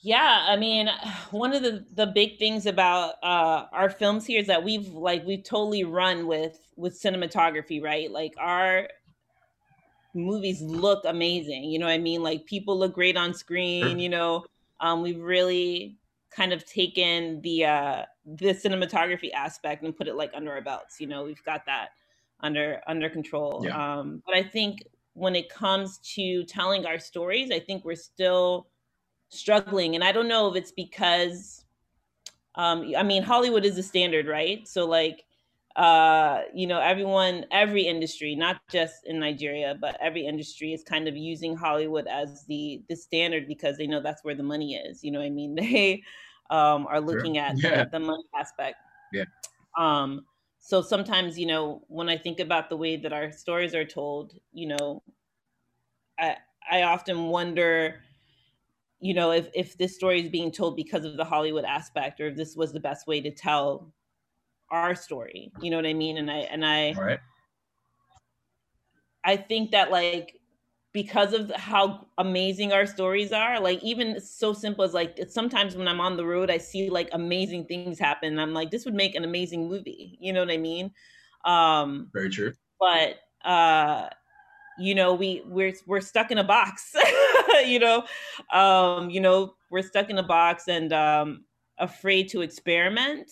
Yeah, 0.03 0.47
I 0.49 0.57
mean, 0.57 0.89
one 1.31 1.53
of 1.53 1.63
the 1.63 1.85
the 1.95 2.07
big 2.07 2.39
things 2.39 2.67
about 2.67 3.15
uh, 3.23 3.67
our 3.73 3.91
films 3.91 4.27
here 4.27 4.41
is 4.41 4.47
that 4.47 4.65
we've 4.65 4.89
like 4.89 5.25
we've 5.27 5.45
totally 5.45 5.85
run 5.85 6.27
with 6.27 6.59
with 6.77 7.01
cinematography, 7.01 7.83
right? 7.83 8.11
Like 8.11 8.35
our 8.39 8.89
movies 10.15 10.61
look 10.63 11.05
amazing. 11.05 11.65
You 11.65 11.79
know 11.79 11.87
what 11.87 11.93
I 11.93 11.99
mean? 11.99 12.23
Like 12.23 12.47
people 12.47 12.79
look 12.79 12.95
great 12.95 13.17
on 13.17 13.35
screen. 13.35 13.99
You 13.99 14.09
know, 14.09 14.45
um, 14.81 15.03
we've 15.03 15.21
really 15.21 15.97
kind 16.31 16.53
of 16.53 16.65
taken 16.65 17.41
the 17.43 17.65
uh, 17.67 18.03
the 18.25 18.55
cinematography 18.55 19.33
aspect 19.33 19.83
and 19.83 19.97
put 19.97 20.09
it 20.09 20.15
like 20.15 20.31
under 20.35 20.53
our 20.53 20.63
belts. 20.63 21.01
You 21.01 21.07
know, 21.07 21.25
we've 21.25 21.43
got 21.45 21.67
that 21.67 21.91
under 22.41 22.81
under 22.87 23.11
control. 23.11 23.63
Yeah. 23.65 23.99
Um, 23.99 24.23
but 24.25 24.35
I 24.35 24.43
think 24.43 24.79
when 25.15 25.35
it 25.37 25.51
comes 25.51 25.99
to 26.15 26.45
telling 26.45 26.87
our 26.87 26.99
stories, 26.99 27.51
I 27.51 27.59
think 27.59 27.85
we're 27.85 27.95
still 27.97 28.70
struggling 29.31 29.95
and 29.95 30.05
i 30.05 30.13
don't 30.13 30.29
know 30.29 30.49
if 30.49 30.57
it's 30.57 30.73
because 30.73 31.65
um 32.57 32.93
i 32.97 33.03
mean 33.03 33.23
hollywood 33.23 33.65
is 33.65 33.79
a 33.79 33.83
standard 33.83 34.27
right 34.27 34.67
so 34.67 34.85
like 34.85 35.25
uh 35.77 36.41
you 36.53 36.67
know 36.67 36.81
everyone 36.81 37.47
every 37.53 37.83
industry 37.83 38.35
not 38.35 38.61
just 38.69 39.07
in 39.07 39.21
nigeria 39.21 39.77
but 39.81 39.97
every 40.01 40.27
industry 40.27 40.73
is 40.73 40.83
kind 40.83 41.07
of 41.07 41.17
using 41.17 41.57
hollywood 41.57 42.09
as 42.09 42.45
the 42.47 42.83
the 42.89 42.97
standard 42.97 43.47
because 43.47 43.77
they 43.79 43.87
know 43.87 44.01
that's 44.01 44.25
where 44.25 44.35
the 44.35 44.43
money 44.43 44.75
is 44.75 45.05
you 45.05 45.13
know 45.13 45.21
i 45.21 45.31
mean 45.31 45.55
they 45.61 46.03
um 46.51 46.87
are 46.89 47.01
looking 47.01 47.37
sure. 47.37 47.45
at 47.45 47.57
yeah. 47.59 47.85
the, 47.85 47.91
the 47.93 48.01
money 48.01 48.25
aspect 48.37 48.77
yeah 49.13 49.25
um 49.79 50.25
so 50.59 50.83
sometimes 50.83 51.39
you 51.39 51.47
know 51.47 51.83
when 51.87 52.09
i 52.09 52.19
think 52.19 52.41
about 52.41 52.69
the 52.69 52.77
way 52.77 52.97
that 52.97 53.13
our 53.13 53.31
stories 53.31 53.73
are 53.73 53.85
told 53.85 54.35
you 54.53 54.67
know 54.67 55.01
i 56.19 56.37
i 56.69 56.83
often 56.83 57.29
wonder 57.29 58.03
you 59.01 59.15
know, 59.15 59.31
if 59.33 59.49
if 59.55 59.79
this 59.79 59.95
story 59.95 60.21
is 60.23 60.29
being 60.29 60.53
told 60.53 60.77
because 60.77 61.05
of 61.05 61.17
the 61.17 61.25
Hollywood 61.25 61.65
aspect, 61.65 62.21
or 62.21 62.29
if 62.29 62.37
this 62.37 62.57
was 62.57 62.73
the 62.73 62.81
best 62.81 63.07
way 63.07 63.21
to 63.21 63.31
tell 63.31 63.93
our 64.71 64.95
story. 64.95 65.53
You 65.61 65.71
know 65.71 65.77
what 65.77 65.87
I 65.87 65.95
mean? 65.95 66.17
And 66.17 66.31
I 66.31 66.39
and 66.39 66.65
I 66.65 66.93
right. 66.93 67.21
I 69.25 69.37
think 69.37 69.71
that 69.73 69.91
like 69.91 70.37
because 70.93 71.33
of 71.33 71.51
how 71.53 72.07
amazing 72.19 72.73
our 72.73 72.87
stories 72.87 73.33
are, 73.33 73.61
like 73.61 73.83
even 73.83 74.21
so 74.21 74.53
simple 74.53 74.85
as 74.85 74.95
like 74.95 75.19
sometimes 75.29 75.77
when 75.77 75.87
I'm 75.87 76.01
on 76.01 76.17
the 76.17 76.27
road, 76.27 76.51
I 76.51 76.59
see 76.59 76.91
like 76.91 77.09
amazing 77.13 77.67
things 77.67 77.99
happen. 77.99 78.39
I'm 78.39 78.55
like, 78.55 78.71
this 78.71 78.85
would 78.85 78.95
make 78.95 79.15
an 79.15 79.25
amazing 79.25 79.69
movie. 79.69 80.17
You 80.21 80.33
know 80.33 80.41
what 80.41 80.51
I 80.51 80.57
mean? 80.57 80.93
Um 81.45 82.11
Very 82.13 82.31
true. 82.31 82.55
But 82.79 83.17
uh 83.45 84.09
you 84.79 84.95
know 84.95 85.15
we 85.15 85.43
we're 85.47 85.75
we're 85.87 86.01
stuck 86.01 86.31
in 86.31 86.39
a 86.39 86.45
box 86.45 86.95
you 87.65 87.79
know 87.79 88.05
um 88.53 89.11
you 89.11 89.21
know 89.21 89.55
we're 89.71 89.83
stuck 89.83 90.11
in 90.11 90.19
a 90.19 90.23
box 90.23 90.69
and 90.69 90.93
um 90.93 91.45
afraid 91.79 92.29
to 92.29 92.43
experiment 92.43 93.31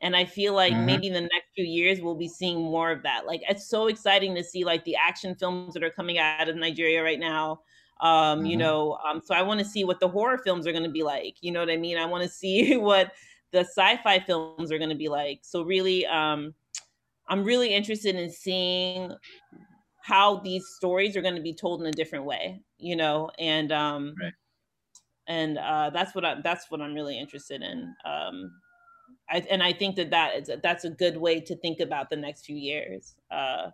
and 0.00 0.16
i 0.16 0.24
feel 0.24 0.54
like 0.54 0.72
mm-hmm. 0.72 0.86
maybe 0.86 1.06
in 1.06 1.12
the 1.12 1.20
next 1.20 1.48
few 1.54 1.64
years 1.64 2.00
we'll 2.00 2.14
be 2.14 2.28
seeing 2.28 2.58
more 2.58 2.90
of 2.90 3.02
that 3.02 3.26
like 3.26 3.40
it's 3.48 3.68
so 3.68 3.86
exciting 3.88 4.34
to 4.34 4.42
see 4.42 4.64
like 4.64 4.84
the 4.84 4.96
action 4.96 5.34
films 5.34 5.74
that 5.74 5.82
are 5.82 5.90
coming 5.90 6.18
out 6.18 6.48
of 6.48 6.56
nigeria 6.56 7.02
right 7.02 7.20
now 7.20 7.60
um 8.00 8.38
mm-hmm. 8.38 8.46
you 8.46 8.56
know 8.56 8.98
um 9.08 9.20
so 9.24 9.34
i 9.34 9.42
want 9.42 9.58
to 9.58 9.64
see 9.64 9.84
what 9.84 10.00
the 10.00 10.08
horror 10.08 10.38
films 10.38 10.66
are 10.66 10.72
going 10.72 10.84
to 10.84 10.90
be 10.90 11.02
like 11.02 11.36
you 11.40 11.50
know 11.50 11.60
what 11.60 11.70
i 11.70 11.76
mean 11.76 11.98
i 11.98 12.06
want 12.06 12.22
to 12.22 12.28
see 12.28 12.76
what 12.76 13.12
the 13.52 13.60
sci-fi 13.60 14.18
films 14.18 14.72
are 14.72 14.78
going 14.78 14.90
to 14.90 14.96
be 14.96 15.08
like 15.08 15.40
so 15.42 15.62
really 15.62 16.06
um 16.06 16.54
i'm 17.28 17.44
really 17.44 17.74
interested 17.74 18.14
in 18.16 18.30
seeing 18.30 19.14
how 20.06 20.36
these 20.38 20.68
stories 20.68 21.16
are 21.16 21.20
going 21.20 21.34
to 21.34 21.42
be 21.42 21.52
told 21.52 21.80
in 21.80 21.88
a 21.88 21.92
different 21.92 22.24
way, 22.24 22.62
you 22.78 22.94
know, 22.94 23.28
and 23.40 23.72
um, 23.72 24.14
right. 24.22 24.32
and 25.26 25.58
uh, 25.58 25.90
that's 25.90 26.14
what 26.14 26.24
I 26.24 26.40
that's 26.42 26.70
what 26.70 26.80
I'm 26.80 26.94
really 26.94 27.18
interested 27.18 27.60
in. 27.60 27.92
Um, 28.04 28.52
I, 29.28 29.44
and 29.50 29.64
I 29.64 29.72
think 29.72 29.96
that 29.96 30.10
that 30.10 30.36
is 30.36 30.50
that's 30.62 30.84
a 30.84 30.90
good 30.90 31.16
way 31.16 31.40
to 31.40 31.56
think 31.56 31.80
about 31.80 32.08
the 32.08 32.14
next 32.14 32.44
few 32.46 32.54
years. 32.54 33.16
Uh, 33.32 33.70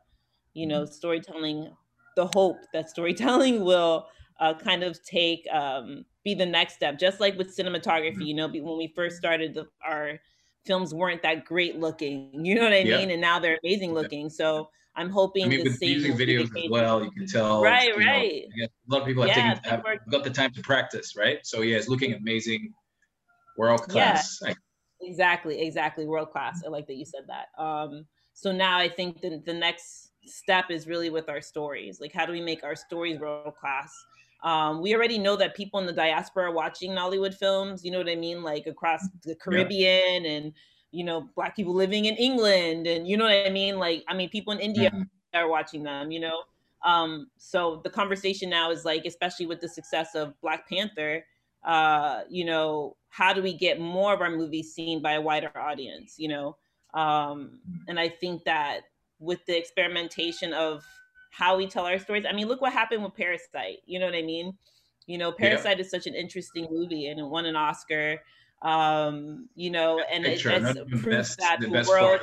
you 0.54 0.66
know, 0.66 0.84
mm-hmm. 0.84 0.92
storytelling, 0.92 1.70
the 2.16 2.28
hope 2.28 2.60
that 2.72 2.88
storytelling 2.88 3.62
will 3.64 4.06
uh, 4.40 4.54
kind 4.54 4.82
of 4.82 5.02
take 5.04 5.46
um, 5.52 6.06
be 6.24 6.34
the 6.34 6.46
next 6.46 6.76
step, 6.76 6.98
just 6.98 7.20
like 7.20 7.36
with 7.36 7.54
cinematography. 7.54 8.12
Mm-hmm. 8.12 8.22
You 8.22 8.34
know, 8.34 8.48
when 8.48 8.78
we 8.78 8.90
first 8.96 9.18
started, 9.18 9.52
the, 9.52 9.66
our 9.86 10.18
films 10.64 10.94
weren't 10.94 11.20
that 11.24 11.44
great 11.44 11.78
looking. 11.78 12.30
You 12.42 12.54
know 12.54 12.62
what 12.62 12.72
I 12.72 12.78
yeah. 12.78 12.96
mean? 12.96 13.10
And 13.10 13.20
now 13.20 13.38
they're 13.38 13.58
amazing 13.62 13.92
looking. 13.92 14.30
So 14.30 14.70
I'm 14.94 15.10
hoping 15.10 15.44
I 15.44 15.48
mean, 15.48 15.64
with 15.64 15.80
music 15.80 16.14
videos 16.14 16.54
as 16.56 16.70
well, 16.70 17.02
you 17.02 17.10
can 17.10 17.26
tell. 17.26 17.62
Right, 17.62 17.88
you 17.88 17.98
know, 17.98 18.06
right. 18.06 18.44
a 18.58 18.68
lot 18.92 19.00
of 19.00 19.06
people 19.06 19.22
have 19.22 19.36
yeah, 19.36 19.54
taken, 19.54 19.70
have 19.70 19.84
got 20.10 20.22
the 20.22 20.30
time 20.30 20.52
to 20.52 20.60
practice, 20.60 21.16
right? 21.16 21.38
So 21.44 21.62
yeah, 21.62 21.76
it's 21.76 21.88
looking 21.88 22.12
amazing. 22.12 22.74
world 23.56 23.82
class. 23.82 24.38
Yeah, 24.44 24.52
exactly, 25.00 25.62
exactly, 25.62 26.06
world 26.06 26.30
class. 26.30 26.62
I 26.64 26.68
like 26.68 26.86
that 26.88 26.96
you 26.96 27.06
said 27.06 27.22
that. 27.28 27.62
Um, 27.62 28.06
so 28.34 28.52
now 28.52 28.78
I 28.78 28.88
think 28.88 29.20
the 29.20 29.42
the 29.44 29.54
next 29.54 30.10
step 30.26 30.66
is 30.70 30.86
really 30.86 31.10
with 31.10 31.28
our 31.28 31.40
stories. 31.40 32.00
Like, 32.00 32.12
how 32.12 32.26
do 32.26 32.32
we 32.32 32.40
make 32.40 32.62
our 32.62 32.76
stories 32.76 33.18
world 33.18 33.54
class? 33.58 33.92
Um, 34.44 34.82
we 34.82 34.94
already 34.94 35.18
know 35.18 35.36
that 35.36 35.54
people 35.54 35.78
in 35.80 35.86
the 35.86 35.92
diaspora 35.92 36.50
are 36.50 36.52
watching 36.52 36.90
Nollywood 36.90 37.34
films. 37.34 37.84
You 37.84 37.92
know 37.92 37.98
what 37.98 38.08
I 38.08 38.16
mean? 38.16 38.42
Like 38.42 38.66
across 38.66 39.06
the 39.24 39.36
Caribbean 39.36 40.24
yeah. 40.24 40.30
and 40.30 40.52
you 40.92 41.04
know 41.04 41.28
black 41.34 41.56
people 41.56 41.74
living 41.74 42.04
in 42.04 42.14
England 42.16 42.86
and 42.86 43.08
you 43.08 43.16
know 43.16 43.24
what 43.24 43.46
I 43.46 43.50
mean. 43.50 43.78
Like 43.78 44.04
I 44.08 44.14
mean, 44.14 44.28
people 44.28 44.52
in 44.52 44.60
India 44.60 44.90
mm-hmm. 44.90 45.02
are 45.34 45.48
watching 45.48 45.82
them. 45.82 46.12
You 46.12 46.20
know, 46.20 46.42
um, 46.84 47.28
so 47.36 47.80
the 47.82 47.90
conversation 47.90 48.50
now 48.50 48.70
is 48.70 48.84
like, 48.84 49.04
especially 49.04 49.46
with 49.46 49.60
the 49.60 49.68
success 49.68 50.14
of 50.14 50.40
Black 50.40 50.68
Panther, 50.68 51.24
uh, 51.64 52.22
you 52.28 52.44
know, 52.44 52.96
how 53.08 53.32
do 53.32 53.42
we 53.42 53.52
get 53.52 53.80
more 53.80 54.12
of 54.12 54.20
our 54.20 54.30
movies 54.30 54.72
seen 54.72 55.00
by 55.00 55.12
a 55.12 55.20
wider 55.20 55.50
audience? 55.56 56.14
You 56.18 56.28
know, 56.28 56.56
um, 56.94 57.58
and 57.88 57.98
I 57.98 58.08
think 58.08 58.44
that 58.44 58.82
with 59.18 59.44
the 59.46 59.56
experimentation 59.56 60.52
of 60.52 60.84
how 61.30 61.56
we 61.56 61.66
tell 61.66 61.86
our 61.86 61.98
stories, 61.98 62.26
I 62.28 62.32
mean, 62.32 62.48
look 62.48 62.60
what 62.60 62.72
happened 62.72 63.02
with 63.02 63.14
Parasite. 63.14 63.78
You 63.86 63.98
know 63.98 64.06
what 64.06 64.14
I 64.14 64.22
mean? 64.22 64.52
You 65.06 65.18
know, 65.18 65.32
Parasite 65.32 65.78
yeah. 65.78 65.84
is 65.84 65.90
such 65.90 66.06
an 66.06 66.14
interesting 66.14 66.68
movie 66.70 67.08
and 67.08 67.18
it 67.18 67.24
won 67.24 67.46
an 67.46 67.56
Oscar. 67.56 68.20
Um, 68.62 69.48
you 69.54 69.70
know, 69.70 70.00
and 70.10 70.24
it, 70.24 70.32
it's 70.32 70.42
proof 70.42 71.04
best, 71.04 71.38
that 71.40 71.60
the, 71.60 71.66
the 71.66 71.84
world. 71.88 72.20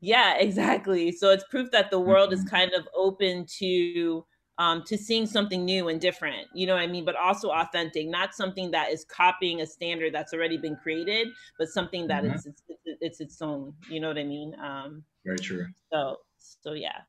Yeah, 0.00 0.38
exactly. 0.38 1.12
So 1.12 1.30
it's 1.30 1.44
proof 1.44 1.70
that 1.72 1.90
the 1.90 2.00
world 2.00 2.30
mm-hmm. 2.30 2.42
is 2.42 2.50
kind 2.50 2.72
of 2.72 2.88
open 2.94 3.44
to 3.58 4.24
um, 4.56 4.82
to 4.86 4.98
seeing 4.98 5.26
something 5.26 5.64
new 5.64 5.88
and 5.88 6.00
different. 6.00 6.48
You 6.54 6.66
know 6.66 6.74
what 6.74 6.82
I 6.82 6.86
mean? 6.86 7.04
But 7.04 7.16
also 7.16 7.50
authentic, 7.50 8.08
not 8.08 8.34
something 8.34 8.70
that 8.72 8.90
is 8.90 9.04
copying 9.04 9.60
a 9.62 9.66
standard 9.66 10.14
that's 10.14 10.32
already 10.34 10.58
been 10.58 10.76
created, 10.76 11.28
but 11.58 11.68
something 11.68 12.06
that 12.08 12.24
mm-hmm. 12.24 12.34
it's, 12.34 12.46
it's, 12.46 12.62
it's 13.00 13.20
its 13.20 13.42
own. 13.42 13.74
You 13.88 14.00
know 14.00 14.08
what 14.08 14.18
I 14.18 14.24
mean? 14.24 14.54
Um, 14.62 15.04
Very 15.24 15.38
true. 15.38 15.66
So 15.92 16.16
so 16.38 16.72
yeah. 16.72 17.00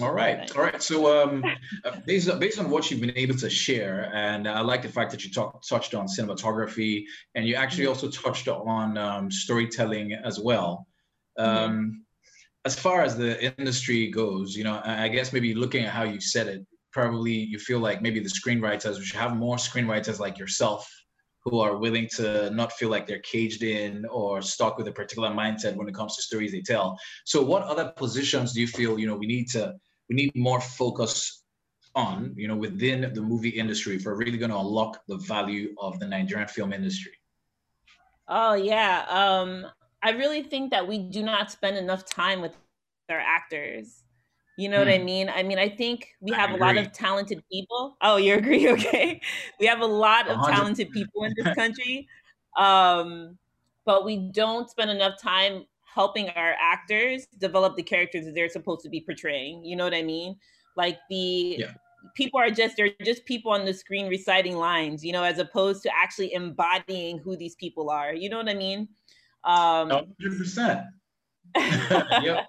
All 0.00 0.12
right, 0.12 0.54
all 0.56 0.62
right. 0.62 0.82
So, 0.82 1.22
um, 1.22 1.44
uh, 1.84 1.96
based 2.06 2.28
on, 2.28 2.38
based 2.38 2.58
on 2.58 2.70
what 2.70 2.90
you've 2.90 3.00
been 3.00 3.16
able 3.16 3.36
to 3.36 3.50
share, 3.50 4.10
and 4.14 4.48
I 4.48 4.60
like 4.60 4.82
the 4.82 4.88
fact 4.88 5.10
that 5.12 5.24
you 5.24 5.30
talk, 5.30 5.62
touched 5.68 5.94
on 5.94 6.06
cinematography, 6.06 7.04
and 7.34 7.46
you 7.46 7.54
actually 7.54 7.84
mm-hmm. 7.84 8.04
also 8.04 8.10
touched 8.10 8.48
on 8.48 8.96
um, 8.98 9.30
storytelling 9.30 10.12
as 10.12 10.38
well. 10.38 10.86
Mm-hmm. 11.38 11.64
Um. 11.64 12.04
As 12.64 12.78
far 12.78 13.02
as 13.02 13.16
the 13.16 13.56
industry 13.56 14.10
goes, 14.10 14.54
you 14.54 14.64
know, 14.64 14.82
I 14.84 15.08
guess 15.08 15.32
maybe 15.32 15.54
looking 15.54 15.84
at 15.84 15.92
how 15.92 16.02
you 16.02 16.20
said 16.20 16.48
it, 16.48 16.66
probably 16.92 17.32
you 17.32 17.58
feel 17.58 17.78
like 17.78 18.02
maybe 18.02 18.20
the 18.20 18.28
screenwriters 18.28 18.98
we 18.98 19.04
should 19.04 19.16
have 19.16 19.36
more 19.36 19.56
screenwriters 19.56 20.18
like 20.18 20.36
yourself 20.36 20.86
who 21.44 21.60
are 21.60 21.78
willing 21.78 22.08
to 22.16 22.50
not 22.50 22.72
feel 22.72 22.90
like 22.90 23.06
they're 23.06 23.20
caged 23.20 23.62
in 23.62 24.04
or 24.06 24.42
stuck 24.42 24.76
with 24.76 24.88
a 24.88 24.92
particular 24.92 25.30
mindset 25.30 25.76
when 25.76 25.88
it 25.88 25.94
comes 25.94 26.16
to 26.16 26.22
stories 26.22 26.52
they 26.52 26.60
tell. 26.60 26.98
So 27.24 27.42
what 27.42 27.62
other 27.62 27.92
positions 27.96 28.52
do 28.52 28.60
you 28.60 28.66
feel, 28.66 28.98
you 28.98 29.06
know, 29.06 29.16
we 29.16 29.26
need 29.26 29.48
to 29.50 29.74
we 30.08 30.16
need 30.16 30.34
more 30.34 30.60
focus 30.60 31.44
on, 31.94 32.34
you 32.36 32.48
know, 32.48 32.56
within 32.56 33.12
the 33.12 33.20
movie 33.20 33.48
industry 33.48 33.96
if 33.96 34.04
we're 34.04 34.14
really 34.14 34.38
going 34.38 34.50
to 34.50 34.58
unlock 34.58 35.00
the 35.08 35.16
value 35.18 35.74
of 35.78 35.98
the 35.98 36.06
Nigerian 36.06 36.48
film 36.48 36.72
industry? 36.72 37.12
Oh 38.28 38.54
yeah. 38.54 39.04
Um 39.08 39.66
I 40.02 40.10
really 40.10 40.42
think 40.42 40.70
that 40.70 40.86
we 40.86 40.98
do 40.98 41.22
not 41.22 41.50
spend 41.50 41.76
enough 41.76 42.04
time 42.04 42.40
with 42.40 42.56
our 43.08 43.18
actors. 43.18 44.04
You 44.58 44.68
know 44.68 44.78
hmm. 44.78 44.86
what 44.86 44.94
I 44.94 44.98
hmm. 44.98 45.04
mean? 45.04 45.28
I 45.28 45.42
mean, 45.42 45.58
I 45.58 45.68
think 45.68 46.08
we 46.20 46.32
have 46.32 46.50
a 46.50 46.56
lot 46.56 46.76
of 46.76 46.92
talented 46.92 47.42
people. 47.50 47.96
Oh, 48.02 48.16
you 48.16 48.34
agree? 48.34 48.68
Okay. 48.72 49.20
We 49.58 49.66
have 49.66 49.80
a 49.80 49.86
lot 49.86 50.28
of 50.28 50.36
100. 50.36 50.56
talented 50.56 50.90
people 50.90 51.24
in 51.24 51.32
this 51.36 51.54
country. 51.62 52.08
Um, 52.56 53.38
but 53.86 54.04
we 54.04 54.30
don't 54.32 54.68
spend 54.68 54.90
enough 54.90 55.20
time 55.20 55.64
helping 55.94 56.28
our 56.30 56.54
actors 56.60 57.26
develop 57.38 57.76
the 57.76 57.82
characters 57.82 58.24
that 58.24 58.34
they're 58.34 58.48
supposed 58.48 58.82
to 58.82 58.88
be 58.88 59.00
portraying. 59.00 59.64
You 59.64 59.76
know 59.76 59.84
what 59.84 59.94
I 59.94 60.02
mean? 60.02 60.36
Like 60.76 60.98
the 61.10 61.56
yeah. 61.58 61.72
people 62.14 62.40
are 62.40 62.50
just 62.50 62.76
they're 62.76 62.90
just 63.04 63.24
people 63.24 63.52
on 63.52 63.64
the 63.64 63.74
screen 63.74 64.08
reciting 64.08 64.56
lines, 64.56 65.04
you 65.04 65.12
know, 65.12 65.24
as 65.24 65.38
opposed 65.38 65.82
to 65.84 65.90
actually 65.94 66.34
embodying 66.34 67.18
who 67.18 67.36
these 67.36 67.54
people 67.56 67.90
are. 67.90 68.14
You 68.14 68.28
know 68.28 68.36
what 68.36 68.48
I 68.48 68.54
mean? 68.54 68.88
Um 69.44 69.90
100%. 69.90 70.84
yep. 72.22 72.46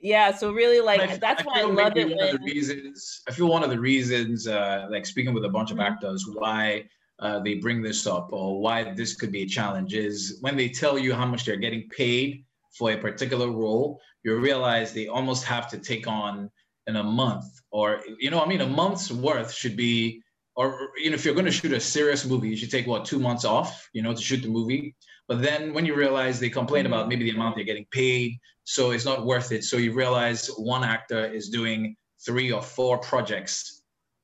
Yeah, 0.00 0.32
so 0.32 0.52
really 0.52 0.80
like 0.80 1.00
I, 1.00 1.16
that's 1.16 1.42
I 1.42 1.44
why 1.44 1.60
I 1.60 1.62
love 1.64 1.96
it. 1.96 2.08
One 2.08 2.16
when... 2.18 2.34
of 2.34 2.40
the 2.40 2.44
reasons 2.46 3.22
I 3.28 3.32
feel 3.32 3.48
one 3.48 3.64
of 3.64 3.70
the 3.70 3.80
reasons, 3.80 4.46
uh, 4.46 4.86
like 4.90 5.04
speaking 5.04 5.34
with 5.34 5.44
a 5.44 5.48
bunch 5.48 5.72
of 5.72 5.78
mm-hmm. 5.78 5.92
actors, 5.92 6.24
why 6.32 6.84
uh, 7.20 7.40
they 7.40 7.54
bring 7.54 7.82
this 7.82 8.06
up 8.06 8.28
or 8.32 8.60
why 8.60 8.94
this 8.94 9.14
could 9.14 9.32
be 9.32 9.42
a 9.42 9.46
challenge 9.46 9.94
is 9.94 10.38
when 10.40 10.56
they 10.56 10.68
tell 10.68 10.98
you 10.98 11.12
how 11.12 11.26
much 11.26 11.44
they're 11.44 11.56
getting 11.56 11.88
paid 11.88 12.44
for 12.76 12.92
a 12.92 12.96
particular 12.96 13.50
role, 13.50 14.00
you 14.22 14.36
realize 14.36 14.92
they 14.92 15.08
almost 15.08 15.44
have 15.44 15.68
to 15.70 15.78
take 15.78 16.06
on 16.06 16.50
in 16.86 16.96
a 16.96 17.02
month 17.02 17.46
or 17.70 18.00
you 18.18 18.30
know, 18.30 18.40
I 18.40 18.46
mean, 18.46 18.60
a 18.60 18.66
month's 18.66 19.10
worth 19.10 19.52
should 19.52 19.76
be 19.76 20.22
or 20.54 20.90
you 20.96 21.10
know, 21.10 21.14
if 21.14 21.24
you're 21.24 21.34
going 21.34 21.46
to 21.46 21.52
shoot 21.52 21.72
a 21.72 21.80
serious 21.80 22.24
movie, 22.24 22.48
you 22.48 22.56
should 22.56 22.70
take 22.70 22.86
what 22.86 23.04
two 23.04 23.18
months 23.18 23.44
off, 23.44 23.88
you 23.92 24.02
know, 24.02 24.14
to 24.14 24.20
shoot 24.20 24.42
the 24.42 24.48
movie. 24.48 24.94
But 25.28 25.42
then 25.42 25.74
when 25.74 25.86
you 25.86 25.94
realize 25.94 26.40
they 26.40 26.50
complain 26.50 26.86
about 26.86 27.08
maybe 27.08 27.24
the 27.24 27.36
amount 27.36 27.56
they're 27.56 27.64
getting 27.64 27.86
paid, 27.90 28.38
so 28.64 28.90
it's 28.90 29.04
not 29.04 29.26
worth 29.26 29.52
it. 29.52 29.64
So 29.64 29.76
you 29.76 29.92
realize 29.92 30.48
one 30.56 30.84
actor 30.84 31.24
is 31.26 31.48
doing 31.48 31.96
three 32.24 32.50
or 32.50 32.62
four 32.62 32.98
projects 32.98 33.82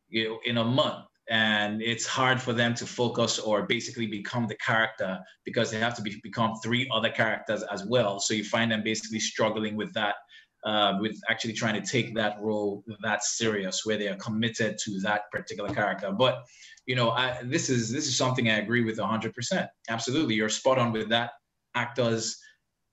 you 0.08 0.28
know, 0.28 0.38
in 0.44 0.58
a 0.58 0.64
month. 0.64 1.06
And 1.30 1.80
it's 1.80 2.06
hard 2.06 2.40
for 2.40 2.52
them 2.52 2.74
to 2.74 2.86
focus 2.86 3.38
or 3.38 3.62
basically 3.62 4.06
become 4.06 4.46
the 4.46 4.56
character 4.56 5.18
because 5.44 5.70
they 5.70 5.78
have 5.78 5.94
to 5.94 6.02
be, 6.02 6.20
become 6.22 6.54
three 6.62 6.88
other 6.92 7.10
characters 7.10 7.62
as 7.72 7.84
well. 7.86 8.20
So 8.20 8.34
you 8.34 8.44
find 8.44 8.70
them 8.70 8.82
basically 8.82 9.20
struggling 9.20 9.74
with 9.74 9.92
that, 9.94 10.16
uh, 10.64 10.98
with 11.00 11.18
actually 11.30 11.54
trying 11.54 11.80
to 11.80 11.88
take 11.88 12.14
that 12.14 12.36
role 12.42 12.84
that 13.02 13.24
serious, 13.24 13.86
where 13.86 13.96
they 13.96 14.08
are 14.08 14.16
committed 14.16 14.76
to 14.84 15.00
that 15.00 15.22
particular 15.32 15.72
character. 15.72 16.12
But 16.12 16.44
you 16.86 16.94
know, 16.94 17.10
I, 17.10 17.40
this 17.42 17.70
is 17.70 17.90
this 17.90 18.06
is 18.06 18.16
something 18.16 18.50
I 18.50 18.58
agree 18.58 18.84
with 18.84 18.98
100%. 18.98 19.68
Absolutely, 19.88 20.34
you're 20.34 20.50
spot 20.50 20.78
on 20.78 20.92
with 20.92 21.08
that. 21.08 21.30
Actors, 21.74 22.38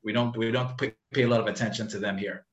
we 0.03 0.13
don't 0.13 0.35
we 0.37 0.51
don't 0.51 0.77
pay, 0.77 0.93
pay 1.13 1.23
a 1.23 1.27
lot 1.27 1.41
of 1.41 1.47
attention 1.47 1.87
to 1.89 1.99
them 1.99 2.17
here. 2.17 2.45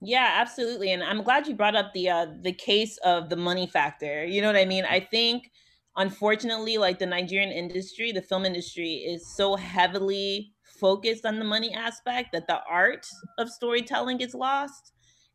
Yeah, 0.00 0.34
absolutely, 0.36 0.92
and 0.92 1.02
I'm 1.02 1.22
glad 1.22 1.48
you 1.48 1.54
brought 1.56 1.74
up 1.74 1.92
the 1.92 2.08
uh, 2.08 2.26
the 2.40 2.52
case 2.52 2.98
of 2.98 3.30
the 3.30 3.36
money 3.36 3.66
factor. 3.66 4.24
You 4.24 4.40
know 4.40 4.46
what 4.46 4.56
I 4.56 4.64
mean? 4.64 4.84
I 4.84 5.00
think, 5.00 5.50
unfortunately, 5.96 6.78
like 6.78 7.00
the 7.00 7.06
Nigerian 7.06 7.50
industry, 7.50 8.12
the 8.12 8.22
film 8.22 8.44
industry 8.44 8.94
is 8.94 9.26
so 9.34 9.56
heavily 9.56 10.52
focused 10.62 11.26
on 11.26 11.40
the 11.40 11.44
money 11.44 11.74
aspect 11.74 12.28
that 12.32 12.46
the 12.46 12.60
art 12.70 13.06
of 13.38 13.50
storytelling 13.50 14.18
gets 14.18 14.34
lost. 14.34 14.92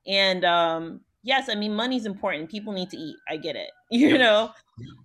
And 0.07 0.45
um, 0.45 1.01
yes, 1.23 1.49
I 1.49 1.55
mean 1.55 1.75
money's 1.75 2.05
important. 2.05 2.49
People 2.49 2.73
need 2.73 2.89
to 2.91 2.97
eat. 2.97 3.15
I 3.27 3.37
get 3.37 3.55
it. 3.55 3.69
You 3.93 4.17
know, 4.17 4.49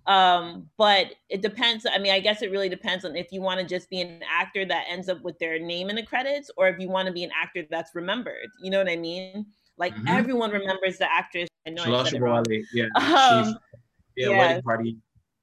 um, 0.07 0.67
but 0.75 1.13
it 1.29 1.43
depends. 1.43 1.85
I 1.85 1.99
mean, 1.99 2.11
I 2.11 2.19
guess 2.19 2.41
it 2.41 2.49
really 2.49 2.69
depends 2.69 3.05
on 3.05 3.15
if 3.15 3.31
you 3.31 3.39
want 3.39 3.59
to 3.59 3.65
just 3.67 3.87
be 3.87 4.01
an 4.01 4.21
actor 4.27 4.65
that 4.65 4.85
ends 4.89 5.09
up 5.09 5.21
with 5.21 5.37
their 5.37 5.59
name 5.59 5.91
in 5.91 5.95
the 5.95 6.01
credits, 6.03 6.49
or 6.57 6.67
if 6.67 6.79
you 6.79 6.89
want 6.89 7.05
to 7.05 7.13
be 7.13 7.23
an 7.23 7.29
actor 7.39 7.63
that's 7.69 7.93
remembered. 7.93 8.47
You 8.59 8.71
know 8.71 8.79
what 8.79 8.89
I 8.89 8.95
mean? 8.95 9.45
Like 9.77 9.93
mm-hmm. 9.93 10.07
everyone 10.07 10.49
remembers 10.49 10.97
the 10.97 11.11
actress. 11.11 11.49
I 11.67 11.69
know. 11.69 11.83
I 11.83 12.03
said 12.03 12.15
it 12.15 12.21
wrong. 12.21 12.45
Yeah. 12.73 12.85
Um, 12.95 13.59
yeah. 14.17 14.29
Wedding 14.29 14.63
party. 14.63 14.97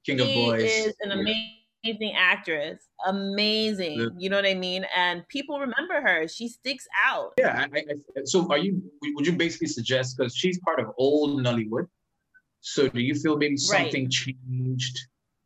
King 0.05 0.19
of 0.19 0.27
Boys. 0.27 0.63
is 0.63 0.93
an 1.01 1.11
amazing 1.11 1.56
amazing 1.83 2.13
actress, 2.17 2.87
amazing. 3.05 3.99
Yeah. 3.99 4.07
You 4.17 4.29
know 4.29 4.35
what 4.35 4.45
I 4.45 4.53
mean? 4.53 4.85
And 4.95 5.27
people 5.27 5.59
remember 5.59 6.01
her. 6.01 6.27
She 6.27 6.47
sticks 6.47 6.87
out. 7.05 7.33
Yeah. 7.37 7.65
I, 7.73 7.79
I, 7.79 8.23
so, 8.25 8.47
are 8.49 8.57
you? 8.57 8.81
Would 9.15 9.25
you 9.25 9.33
basically 9.33 9.67
suggest 9.67 10.17
because 10.17 10.35
she's 10.35 10.59
part 10.59 10.79
of 10.79 10.87
old 10.97 11.41
Nollywood? 11.41 11.87
So, 12.61 12.87
do 12.87 13.01
you 13.01 13.15
feel 13.15 13.37
maybe 13.37 13.57
something 13.57 14.03
right. 14.03 14.11
changed 14.11 14.97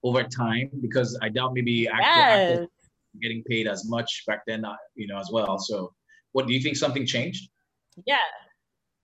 over 0.03 0.23
time? 0.23 0.69
Because 0.81 1.17
I 1.21 1.29
doubt 1.29 1.53
maybe 1.53 1.87
actors, 1.87 2.05
yes. 2.05 2.51
actors 2.51 2.67
getting 3.21 3.43
paid 3.43 3.67
as 3.67 3.87
much 3.87 4.23
back 4.25 4.43
then, 4.47 4.65
uh, 4.65 4.75
you 4.95 5.07
know, 5.07 5.19
as 5.19 5.29
well. 5.31 5.57
So, 5.57 5.93
what 6.31 6.47
do 6.47 6.53
you 6.53 6.61
think? 6.61 6.77
Something 6.77 7.05
changed? 7.05 7.49
Yeah. 8.05 8.17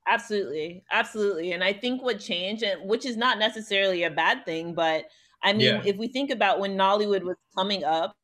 Absolutely. 0.10 0.86
Absolutely. 0.90 1.52
And 1.52 1.62
I 1.62 1.74
think 1.74 2.02
what 2.02 2.20
changed, 2.20 2.64
and 2.64 2.88
which 2.88 3.06
is 3.06 3.18
not 3.18 3.40
necessarily 3.40 4.04
a 4.04 4.10
bad 4.10 4.46
thing, 4.46 4.74
but 4.74 5.04
I 5.44 5.54
mean, 5.54 5.76
yeah. 5.76 5.82
if 5.86 5.98
we 5.98 6.08
think 6.08 6.32
about 6.32 6.60
when 6.60 6.76
Nollywood 6.76 7.24
was 7.24 7.36
coming 7.56 7.84
up, 7.84 8.16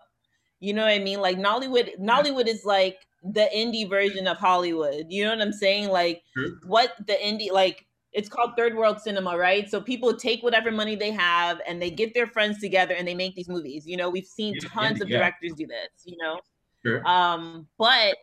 you 0.59 0.73
know 0.73 0.83
what 0.83 0.93
I 0.93 0.99
mean? 0.99 1.19
Like 1.19 1.37
Nollywood, 1.37 1.99
Nollywood 1.99 2.47
is 2.47 2.63
like 2.65 2.97
the 3.23 3.49
indie 3.55 3.89
version 3.89 4.27
of 4.27 4.37
Hollywood. 4.37 5.05
You 5.09 5.23
know 5.23 5.31
what 5.31 5.41
I'm 5.41 5.53
saying? 5.53 5.89
Like 5.89 6.23
True. 6.35 6.57
what 6.65 6.93
the 7.05 7.13
indie 7.13 7.51
like 7.51 7.85
it's 8.13 8.29
called 8.29 8.51
third 8.55 8.75
world 8.75 8.99
cinema, 9.01 9.37
right? 9.37 9.69
So 9.69 9.81
people 9.81 10.15
take 10.15 10.43
whatever 10.43 10.71
money 10.71 10.95
they 10.95 11.11
have 11.11 11.59
and 11.67 11.81
they 11.81 11.89
get 11.89 12.13
their 12.13 12.27
friends 12.27 12.59
together 12.59 12.93
and 12.93 13.07
they 13.07 13.15
make 13.15 13.35
these 13.35 13.49
movies. 13.49 13.87
You 13.87 13.97
know, 13.97 14.09
we've 14.09 14.25
seen 14.25 14.53
yeah, 14.53 14.69
tons 14.69 14.99
yeah, 14.99 15.03
of 15.03 15.09
directors 15.09 15.53
do 15.57 15.65
this, 15.65 16.05
you 16.05 16.17
know. 16.17 16.39
Sure. 16.85 17.05
Um, 17.07 17.67
but 17.77 18.15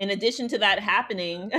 in 0.00 0.10
addition 0.10 0.48
to 0.48 0.58
that 0.58 0.80
happening, 0.80 1.50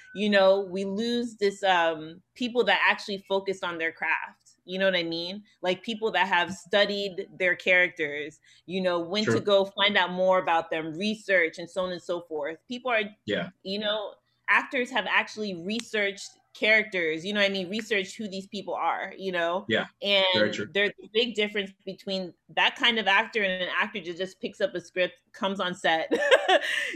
you 0.14 0.30
know, 0.30 0.66
we 0.70 0.84
lose 0.84 1.36
this 1.36 1.62
um 1.62 2.20
people 2.34 2.64
that 2.64 2.80
actually 2.88 3.24
focus 3.28 3.62
on 3.62 3.78
their 3.78 3.92
craft 3.92 4.41
You 4.64 4.78
know 4.78 4.86
what 4.86 4.96
I 4.96 5.02
mean? 5.02 5.42
Like 5.60 5.82
people 5.82 6.10
that 6.12 6.28
have 6.28 6.52
studied 6.52 7.28
their 7.36 7.56
characters, 7.56 8.40
you 8.66 8.80
know, 8.80 9.00
when 9.00 9.24
True. 9.24 9.34
to 9.34 9.40
go 9.40 9.64
find 9.64 9.96
out 9.96 10.12
more 10.12 10.38
about 10.38 10.70
them, 10.70 10.94
research 10.94 11.58
and 11.58 11.68
so 11.68 11.84
on 11.84 11.92
and 11.92 12.02
so 12.02 12.22
forth. 12.22 12.58
People 12.68 12.90
are, 12.90 13.02
yeah, 13.26 13.48
you 13.62 13.78
know, 13.78 14.12
actors 14.48 14.90
have 14.90 15.06
actually 15.08 15.54
researched 15.64 16.30
characters 16.54 17.24
you 17.24 17.32
know 17.32 17.40
i 17.40 17.48
mean? 17.48 17.68
Research 17.70 18.14
who 18.16 18.28
these 18.28 18.46
people 18.46 18.74
are 18.74 19.14
you 19.16 19.32
know? 19.32 19.64
Yeah. 19.68 19.86
And 20.02 20.54
there's 20.72 20.90
a 20.90 21.08
big 21.12 21.34
difference 21.34 21.72
between 21.84 22.34
that 22.54 22.76
kind 22.76 22.98
of 22.98 23.06
actor 23.06 23.42
and 23.42 23.62
an 23.62 23.68
actor 23.78 24.00
that 24.04 24.16
just 24.16 24.40
picks 24.40 24.60
up 24.60 24.74
a 24.74 24.80
script 24.80 25.14
comes 25.32 25.60
on 25.60 25.74
set. 25.74 26.12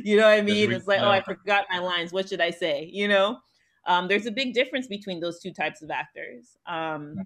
You 0.05 0.19
know 0.19 0.25
what 0.25 0.39
i 0.39 0.43
mean? 0.43 0.73
it's 0.73 0.87
like 0.87 1.01
oh 1.01 1.09
i 1.09 1.23
forgot 1.23 1.65
my 1.71 1.79
lines. 1.79 2.13
What 2.13 2.29
should 2.29 2.41
i 2.41 2.51
say? 2.51 2.91
You 2.93 3.09
know? 3.09 3.39
Um, 3.87 4.09
there's 4.09 4.27
a 4.27 4.33
big 4.33 4.53
difference 4.53 4.89
between 4.89 5.21
those 5.21 5.39
two 5.41 5.53
types 5.53 5.81
of 5.81 5.91
actors. 5.91 6.57
Um, 6.67 7.17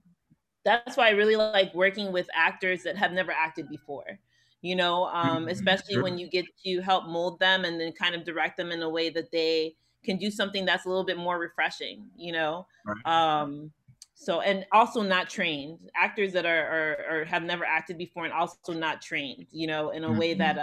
that's 0.64 0.96
why 0.96 1.08
i 1.08 1.10
really 1.10 1.36
like 1.36 1.74
working 1.74 2.12
with 2.12 2.28
actors 2.34 2.82
that 2.82 2.96
have 2.96 3.12
never 3.12 3.32
acted 3.32 3.68
before 3.68 4.18
you 4.62 4.76
know 4.76 5.06
um, 5.06 5.38
mm-hmm. 5.38 5.48
especially 5.48 5.94
sure. 5.94 6.02
when 6.02 6.18
you 6.18 6.28
get 6.28 6.44
to 6.64 6.80
help 6.80 7.06
mold 7.06 7.38
them 7.40 7.64
and 7.64 7.80
then 7.80 7.92
kind 7.92 8.14
of 8.14 8.24
direct 8.24 8.56
them 8.56 8.70
in 8.70 8.82
a 8.82 8.88
way 8.88 9.10
that 9.10 9.30
they 9.30 9.74
can 10.04 10.16
do 10.16 10.30
something 10.30 10.64
that's 10.64 10.86
a 10.86 10.88
little 10.88 11.04
bit 11.04 11.18
more 11.18 11.38
refreshing, 11.38 12.06
you 12.16 12.32
know? 12.32 12.66
Right. 12.86 13.06
Um, 13.40 13.70
so, 14.14 14.40
and 14.40 14.66
also 14.72 15.02
not 15.02 15.30
trained 15.30 15.78
actors 15.96 16.32
that 16.34 16.44
are, 16.44 16.66
are, 16.66 17.20
or 17.20 17.24
have 17.24 17.42
never 17.42 17.64
acted 17.64 17.96
before 17.96 18.24
and 18.24 18.34
also 18.34 18.74
not 18.74 19.00
trained, 19.00 19.46
you 19.50 19.66
know, 19.66 19.90
in 19.90 20.04
a 20.04 20.08
mm-hmm. 20.08 20.18
way 20.18 20.34
that, 20.34 20.58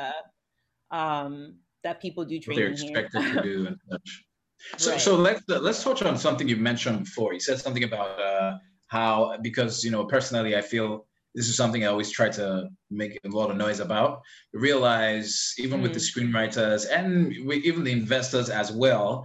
uh, 0.91 0.95
um, 0.95 1.55
that 1.83 2.01
people 2.01 2.23
do 2.23 2.39
train. 2.39 2.57
They're 2.57 2.67
expected 2.67 3.21
to 3.21 3.41
do 3.41 3.67
and 3.67 3.77
such. 3.89 4.23
So, 4.77 4.91
right. 4.91 4.99
so 4.99 5.15
let's 5.15 5.43
let's 5.47 5.83
touch 5.83 6.01
on 6.01 6.17
something 6.17 6.49
you 6.49 6.57
mentioned 6.57 7.05
before. 7.05 7.31
You 7.31 7.39
said 7.39 7.59
something 7.59 7.83
about 7.83 8.19
uh, 8.19 8.57
how 8.87 9.37
because 9.41 9.83
you 9.83 9.91
know 9.91 10.05
personally 10.05 10.55
I 10.55 10.61
feel 10.61 11.05
this 11.37 11.47
is 11.47 11.55
something 11.55 11.83
I 11.83 11.87
always 11.87 12.09
try 12.09 12.29
to 12.29 12.67
make 12.89 13.19
a 13.23 13.29
lot 13.29 13.51
of 13.51 13.57
noise 13.57 13.79
about. 13.79 14.21
Realize, 14.53 15.53
even 15.59 15.79
mm. 15.79 15.83
with 15.83 15.93
the 15.93 15.99
mm. 15.99 16.09
screenwriters 16.09 16.87
and 16.91 17.31
even 17.53 17.83
the 17.83 17.91
investors 17.91 18.49
as 18.49 18.71
well, 18.71 19.23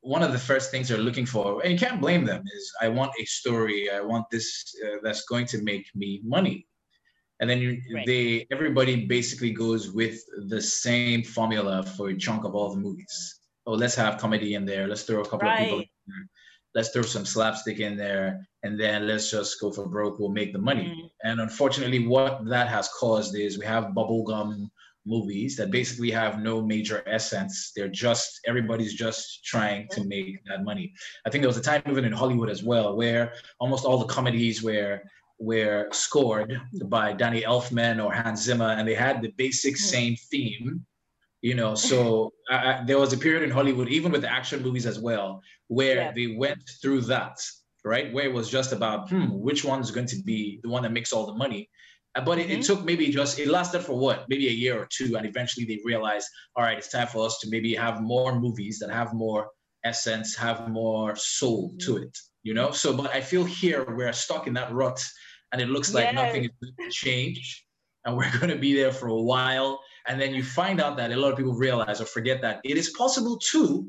one 0.00 0.22
of 0.22 0.30
the 0.30 0.38
first 0.38 0.70
things 0.70 0.88
they're 0.88 0.98
looking 0.98 1.26
for, 1.26 1.60
and 1.62 1.72
you 1.72 1.78
can't 1.78 2.00
blame 2.00 2.24
them, 2.24 2.44
is 2.54 2.72
I 2.80 2.88
want 2.88 3.10
a 3.20 3.24
story. 3.24 3.90
I 3.90 4.00
want 4.00 4.26
this 4.30 4.72
uh, 4.86 4.98
that's 5.02 5.24
going 5.24 5.46
to 5.46 5.62
make 5.62 5.86
me 5.96 6.20
money. 6.24 6.66
And 7.40 7.50
then 7.50 7.58
you, 7.58 7.80
right. 7.92 8.06
they 8.06 8.46
everybody 8.52 9.06
basically 9.06 9.50
goes 9.50 9.90
with 9.90 10.20
the 10.46 10.62
same 10.62 11.24
formula 11.24 11.82
for 11.82 12.10
a 12.10 12.16
chunk 12.16 12.44
of 12.44 12.54
all 12.54 12.70
the 12.72 12.80
movies. 12.80 13.40
Oh, 13.66 13.72
let's 13.72 13.96
have 13.96 14.18
comedy 14.18 14.54
in 14.54 14.64
there. 14.64 14.86
Let's 14.86 15.02
throw 15.02 15.22
a 15.22 15.24
couple 15.24 15.48
right. 15.48 15.60
of 15.60 15.64
people 15.64 15.80
in 15.80 15.86
there 16.06 16.28
let's 16.74 16.90
throw 16.90 17.02
some 17.02 17.24
slapstick 17.24 17.80
in 17.80 17.96
there 17.96 18.46
and 18.62 18.78
then 18.78 19.06
let's 19.06 19.30
just 19.30 19.60
go 19.60 19.70
for 19.70 19.86
broke 19.86 20.18
we'll 20.18 20.28
make 20.28 20.52
the 20.52 20.58
money 20.58 20.84
mm-hmm. 20.84 21.28
and 21.28 21.40
unfortunately 21.40 22.06
what 22.06 22.44
that 22.46 22.68
has 22.68 22.88
caused 22.98 23.36
is 23.36 23.58
we 23.58 23.64
have 23.64 23.94
bubblegum 23.96 24.68
movies 25.06 25.56
that 25.56 25.70
basically 25.70 26.10
have 26.10 26.40
no 26.40 26.60
major 26.60 27.02
essence 27.06 27.72
they're 27.74 27.88
just 27.88 28.40
everybody's 28.46 28.94
just 28.94 29.44
trying 29.44 29.88
to 29.88 30.00
mm-hmm. 30.00 30.08
make 30.08 30.44
that 30.46 30.64
money 30.64 30.92
i 31.26 31.30
think 31.30 31.42
there 31.42 31.48
was 31.48 31.56
a 31.56 31.62
time 31.62 31.82
even 31.88 32.04
in 32.04 32.12
hollywood 32.12 32.50
as 32.50 32.62
well 32.62 32.96
where 32.96 33.32
almost 33.58 33.84
all 33.84 33.98
the 33.98 34.12
comedies 34.12 34.62
were 34.62 35.00
were 35.38 35.88
scored 35.92 36.60
by 36.86 37.12
danny 37.12 37.42
elfman 37.42 38.04
or 38.04 38.12
hans 38.12 38.42
zimmer 38.42 38.70
and 38.70 38.86
they 38.86 38.94
had 38.94 39.22
the 39.22 39.32
basic 39.38 39.74
mm-hmm. 39.74 39.84
same 39.84 40.16
theme 40.30 40.84
you 41.42 41.54
know 41.54 41.74
so 41.74 42.32
I, 42.50 42.82
there 42.86 42.98
was 42.98 43.12
a 43.12 43.18
period 43.18 43.42
in 43.42 43.50
hollywood 43.50 43.88
even 43.88 44.12
with 44.12 44.22
the 44.22 44.32
action 44.32 44.62
movies 44.62 44.86
as 44.86 44.98
well 44.98 45.42
where 45.68 45.96
yeah. 45.96 46.12
they 46.12 46.36
went 46.36 46.62
through 46.80 47.02
that 47.02 47.38
right 47.84 48.12
where 48.12 48.24
it 48.24 48.32
was 48.32 48.48
just 48.50 48.72
about 48.72 49.08
hmm 49.08 49.26
which 49.30 49.64
one's 49.64 49.90
going 49.90 50.06
to 50.06 50.22
be 50.22 50.60
the 50.62 50.68
one 50.68 50.82
that 50.82 50.92
makes 50.92 51.12
all 51.12 51.26
the 51.26 51.34
money 51.34 51.68
uh, 52.14 52.20
but 52.20 52.38
it, 52.38 52.48
mm-hmm. 52.48 52.60
it, 52.60 52.64
took 52.64 52.84
maybe 52.84 53.08
just 53.10 53.38
it 53.38 53.48
lasted 53.48 53.82
for 53.82 53.96
what 53.98 54.24
maybe 54.28 54.48
a 54.48 54.50
year 54.50 54.80
or 54.80 54.88
two 54.90 55.16
and 55.16 55.26
eventually 55.26 55.66
they 55.66 55.78
realized 55.84 56.26
all 56.56 56.64
right 56.64 56.78
it's 56.78 56.90
time 56.90 57.06
for 57.06 57.24
us 57.24 57.38
to 57.38 57.48
maybe 57.50 57.74
have 57.74 58.00
more 58.00 58.38
movies 58.38 58.78
that 58.78 58.90
have 58.90 59.12
more 59.14 59.48
essence 59.84 60.34
have 60.34 60.68
more 60.68 61.14
soul 61.16 61.68
mm-hmm. 61.68 61.78
to 61.78 62.02
it 62.02 62.18
you 62.42 62.54
know 62.54 62.70
so 62.70 62.96
but 62.96 63.14
i 63.14 63.20
feel 63.20 63.44
here 63.44 63.84
we're 63.96 64.12
stuck 64.12 64.46
in 64.46 64.54
that 64.54 64.72
rut 64.72 65.00
and 65.52 65.62
it 65.62 65.68
looks 65.68 65.94
like 65.94 66.04
yes. 66.04 66.14
nothing 66.14 66.44
is 66.44 66.50
going 66.60 66.90
to 66.90 66.94
change 66.94 67.64
and 68.08 68.16
we're 68.16 68.30
going 68.40 68.48
to 68.48 68.58
be 68.58 68.74
there 68.74 68.92
for 68.92 69.08
a 69.08 69.22
while 69.32 69.80
and 70.08 70.20
then 70.20 70.34
you 70.34 70.42
find 70.42 70.80
out 70.80 70.96
that 70.96 71.12
a 71.12 71.16
lot 71.16 71.30
of 71.30 71.36
people 71.36 71.54
realize 71.54 72.00
or 72.00 72.06
forget 72.06 72.40
that 72.40 72.60
it 72.64 72.76
is 72.76 72.90
possible 72.90 73.38
to 73.52 73.86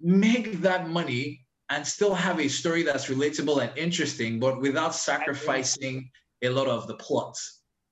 make 0.00 0.60
that 0.60 0.88
money 0.88 1.40
and 1.70 1.84
still 1.84 2.14
have 2.14 2.38
a 2.38 2.46
story 2.46 2.82
that's 2.82 3.06
relatable 3.06 3.60
and 3.60 3.76
interesting, 3.76 4.38
but 4.38 4.60
without 4.60 4.94
sacrificing 4.94 6.08
a 6.42 6.50
lot 6.50 6.68
of 6.68 6.86
the 6.86 6.94
plot 6.96 7.36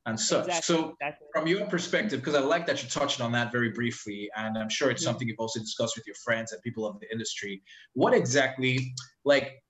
and 0.06 0.20
such. 0.20 0.46
Exactly. 0.46 0.74
So, 0.74 0.96
exactly. 1.00 1.26
from 1.32 1.46
your 1.48 1.66
perspective, 1.66 2.20
because 2.20 2.34
I 2.34 2.40
like 2.40 2.66
that 2.66 2.82
you 2.82 2.88
touched 2.88 3.22
on 3.22 3.32
that 3.32 3.50
very 3.50 3.70
briefly, 3.70 4.30
and 4.36 4.58
I'm 4.58 4.68
sure 4.68 4.90
it's 4.90 5.00
mm-hmm. 5.00 5.10
something 5.10 5.26
you've 5.26 5.40
also 5.40 5.58
discussed 5.58 5.96
with 5.96 6.06
your 6.06 6.16
friends 6.22 6.52
and 6.52 6.60
people 6.62 6.86
of 6.86 7.00
the 7.00 7.10
industry. 7.10 7.62
What 7.94 8.12
exactly, 8.12 8.94
like, 9.24 9.62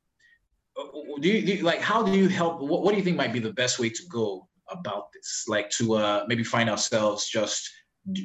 do 1.20 1.28
you, 1.28 1.46
do 1.46 1.54
you 1.54 1.62
like? 1.62 1.80
How 1.80 2.02
do 2.02 2.12
you 2.12 2.28
help? 2.28 2.60
What, 2.60 2.82
what 2.82 2.90
do 2.90 2.96
you 2.98 3.04
think 3.04 3.16
might 3.16 3.32
be 3.32 3.38
the 3.38 3.52
best 3.52 3.78
way 3.78 3.90
to 3.90 4.02
go 4.10 4.48
about 4.70 5.12
this? 5.12 5.44
Like, 5.48 5.70
to 5.70 5.94
uh, 5.94 6.24
maybe 6.28 6.44
find 6.44 6.68
ourselves 6.70 7.28
just 7.28 7.68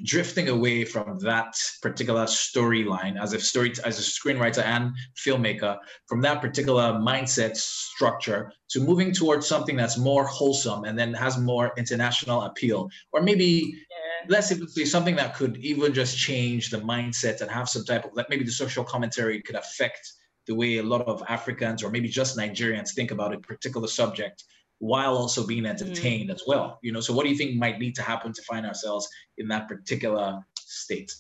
drifting 0.04 0.50
away 0.50 0.84
from 0.84 1.18
that 1.20 1.56
particular 1.82 2.26
storyline 2.26 3.22
as 3.22 3.32
a 3.32 3.40
story 3.40 3.74
as 3.86 3.98
a 3.98 4.02
screenwriter 4.02 4.62
and 4.64 4.92
filmmaker 5.18 5.78
from 6.08 6.20
that 6.20 6.42
particular 6.42 6.94
mindset 6.94 7.56
structure 7.56 8.52
to 8.70 8.82
moving 8.82 9.14
towards 9.14 9.48
something 9.48 9.78
that's 9.78 9.98
more 9.98 10.26
wholesome 10.26 10.84
and 10.84 11.00
then 11.00 11.14
has 11.14 11.38
more 11.38 11.72
international 11.78 12.42
appeal 12.42 12.90
or 13.14 13.22
maybe 13.22 13.74
yeah. 13.90 14.36
less 14.36 14.50
simply 14.50 14.84
something 14.84 15.16
that 15.16 15.34
could 15.34 15.56
even 15.58 15.94
just 15.94 16.18
change 16.18 16.70
the 16.70 16.78
mindset 16.80 17.40
and 17.40 17.50
have 17.50 17.70
some 17.70 17.86
type 17.86 18.04
of 18.04 18.12
like 18.16 18.30
maybe 18.30 18.44
the 18.44 18.52
social 18.52 18.84
commentary 18.84 19.42
could 19.42 19.56
affect 19.56 20.12
the 20.46 20.54
way 20.54 20.80
a 20.80 20.84
lot 20.84 21.08
of 21.08 21.24
africans 21.30 21.84
or 21.84 21.90
maybe 21.90 22.10
just 22.10 22.38
nigerians 22.38 22.94
think 22.94 23.12
about 23.12 23.34
a 23.34 23.40
particular 23.40 23.88
subject 23.88 24.44
while 24.80 25.16
also 25.16 25.46
being 25.46 25.66
entertained 25.66 26.30
mm. 26.30 26.34
as 26.34 26.44
well 26.48 26.80
you 26.82 26.92
know? 26.92 27.02
So 27.02 27.14
what 27.14 27.24
do 27.24 27.30
you 27.30 27.38
think 27.38 27.56
might 27.56 27.80
need 27.80 27.96
to 27.96 28.02
happen 28.02 28.34
to 28.34 28.42
find 28.44 28.66
ourselves 28.66 29.08
in 29.38 29.48
that 29.50 29.68
particular 29.68 30.40
state? 30.58 31.14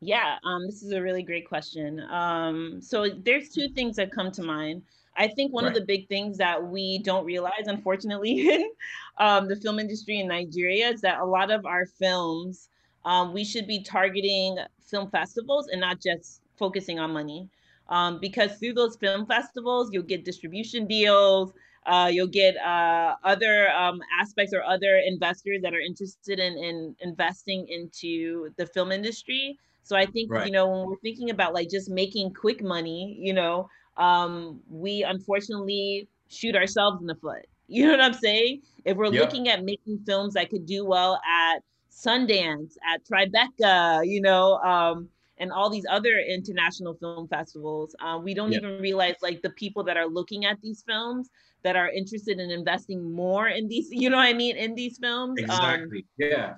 Yeah 0.00 0.36
um, 0.44 0.66
this 0.66 0.82
is 0.82 0.92
a 0.92 1.00
really 1.00 1.22
great 1.22 1.48
question. 1.48 2.00
Um, 2.10 2.80
so 2.82 3.08
there's 3.24 3.50
two 3.50 3.68
things 3.68 3.96
that 3.96 4.12
come 4.12 4.30
to 4.32 4.42
mind. 4.42 4.82
I 5.16 5.28
think 5.28 5.52
one 5.52 5.64
right. 5.64 5.72
of 5.72 5.78
the 5.78 5.84
big 5.84 6.08
things 6.08 6.38
that 6.38 6.62
we 6.62 6.98
don't 6.98 7.24
realize 7.24 7.66
unfortunately 7.66 8.48
in 8.54 8.70
um, 9.18 9.48
the 9.48 9.56
film 9.56 9.78
industry 9.78 10.20
in 10.20 10.28
nigeria 10.28 10.88
is 10.88 11.00
that 11.02 11.20
a 11.20 11.24
lot 11.24 11.50
of 11.50 11.66
our 11.66 11.86
films 11.86 12.68
um, 13.04 13.32
we 13.32 13.44
should 13.44 13.66
be 13.66 13.82
targeting 13.82 14.56
film 14.80 15.10
festivals 15.10 15.68
and 15.68 15.80
not 15.80 16.00
just 16.00 16.40
focusing 16.56 16.98
on 16.98 17.12
money 17.12 17.48
um, 17.88 18.18
because 18.20 18.58
through 18.58 18.74
those 18.74 18.96
film 18.96 19.26
festivals, 19.26 19.90
you'll 19.92 20.02
get 20.02 20.24
distribution 20.24 20.86
deals. 20.86 21.52
Uh, 21.84 22.08
you'll 22.12 22.28
get 22.28 22.56
uh, 22.58 23.16
other 23.24 23.68
um, 23.72 24.00
aspects 24.20 24.54
or 24.54 24.62
other 24.62 25.02
investors 25.04 25.60
that 25.62 25.74
are 25.74 25.80
interested 25.80 26.38
in, 26.38 26.56
in 26.56 26.94
investing 27.00 27.66
into 27.68 28.50
the 28.56 28.66
film 28.66 28.92
industry. 28.92 29.58
So 29.82 29.96
I 29.96 30.06
think 30.06 30.30
right. 30.30 30.46
you 30.46 30.52
know 30.52 30.68
when 30.68 30.86
we're 30.86 31.00
thinking 31.02 31.30
about 31.30 31.54
like 31.54 31.68
just 31.68 31.90
making 31.90 32.34
quick 32.34 32.62
money, 32.62 33.16
you 33.18 33.32
know, 33.32 33.68
um, 33.96 34.60
we 34.70 35.02
unfortunately 35.02 36.08
shoot 36.28 36.54
ourselves 36.56 37.00
in 37.00 37.06
the 37.06 37.16
foot. 37.16 37.46
You 37.68 37.86
know 37.86 37.92
what 37.92 38.02
I'm 38.02 38.12
saying? 38.12 38.60
If 38.84 38.98
we're 38.98 39.10
yep. 39.10 39.22
looking 39.22 39.48
at 39.48 39.64
making 39.64 40.00
films 40.04 40.34
that 40.34 40.50
could 40.50 40.66
do 40.66 40.84
well 40.84 41.18
at 41.26 41.62
Sundance, 41.90 42.74
at 42.86 43.02
Tribeca, 43.06 44.06
you 44.06 44.20
know, 44.20 44.58
um, 44.58 45.08
and 45.42 45.50
all 45.50 45.68
these 45.68 45.84
other 45.90 46.20
international 46.20 46.94
film 46.94 47.26
festivals. 47.26 47.96
Uh, 48.00 48.16
we 48.22 48.32
don't 48.32 48.52
even 48.52 48.78
realize 48.78 49.16
like 49.22 49.42
the 49.42 49.50
people 49.50 49.82
that 49.82 49.96
are 49.96 50.06
looking 50.06 50.44
at 50.44 50.56
these 50.62 50.84
films 50.86 51.30
that 51.64 51.74
are 51.74 51.88
interested 51.88 52.38
in 52.38 52.48
investing 52.50 53.12
more 53.12 53.48
in 53.48 53.66
these, 53.66 53.88
you 53.90 54.08
know 54.08 54.18
what 54.18 54.28
I 54.28 54.32
mean, 54.34 54.56
in 54.56 54.76
these 54.76 54.98
films. 54.98 55.40
Um, 55.40 55.44
exactly. 55.44 55.98
Um, 55.98 56.04
yeah. 56.16 56.54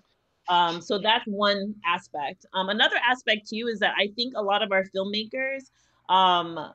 Um, 0.50 0.82
so 0.82 0.98
that's 0.98 1.24
one 1.24 1.74
aspect. 1.86 2.44
Um, 2.52 2.68
another 2.68 2.96
aspect 3.10 3.48
too 3.48 3.68
is 3.72 3.78
that 3.80 3.94
I 3.98 4.08
think 4.14 4.34
a 4.36 4.42
lot 4.42 4.62
of 4.62 4.70
our 4.70 4.84
filmmakers 4.94 5.70
um, 6.10 6.72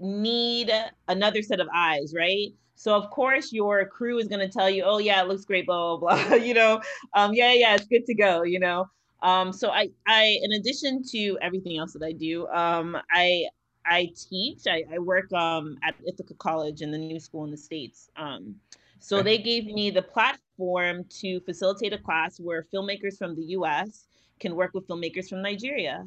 need 0.00 0.72
another 1.06 1.40
set 1.40 1.60
of 1.60 1.68
eyes, 1.72 2.12
right? 2.16 2.48
So 2.74 2.96
of 2.96 3.08
course 3.10 3.52
your 3.52 3.86
crew 3.86 4.18
is 4.18 4.26
going 4.26 4.40
to 4.40 4.48
tell 4.48 4.68
you, 4.68 4.82
"Oh 4.84 4.98
yeah, 4.98 5.22
it 5.22 5.28
looks 5.28 5.44
great," 5.44 5.66
blah 5.66 5.96
blah 5.96 6.26
blah. 6.26 6.34
you 6.48 6.54
know, 6.54 6.80
um, 7.14 7.32
yeah, 7.32 7.52
yeah, 7.52 7.76
it's 7.76 7.86
good 7.86 8.04
to 8.06 8.14
go. 8.14 8.42
You 8.42 8.58
know, 8.58 8.88
um, 9.24 9.52
so 9.52 9.70
I, 9.70 9.88
I, 10.06 10.38
in 10.42 10.52
addition 10.52 11.02
to 11.10 11.38
everything 11.40 11.78
else 11.78 11.94
that 11.94 12.02
I 12.04 12.12
do, 12.12 12.46
um, 12.48 12.96
I, 13.10 13.46
I 13.86 14.12
teach. 14.28 14.66
I, 14.66 14.84
I 14.92 14.98
work 14.98 15.32
um, 15.32 15.78
at 15.82 15.94
Ithaca 16.06 16.34
College 16.34 16.82
in 16.82 16.90
the 16.90 16.98
new 16.98 17.18
school 17.18 17.44
in 17.44 17.50
the 17.50 17.56
states. 17.56 18.10
Um, 18.16 18.56
so 18.98 19.22
they 19.22 19.38
gave 19.38 19.64
me 19.64 19.90
the 19.90 20.02
platform 20.02 21.04
to 21.20 21.40
facilitate 21.40 21.92
a 21.92 21.98
class 21.98 22.38
where 22.38 22.66
filmmakers 22.72 23.18
from 23.18 23.34
the 23.34 23.42
U.S. 23.58 24.06
can 24.40 24.54
work 24.56 24.72
with 24.74 24.86
filmmakers 24.86 25.28
from 25.28 25.42
Nigeria. 25.42 26.06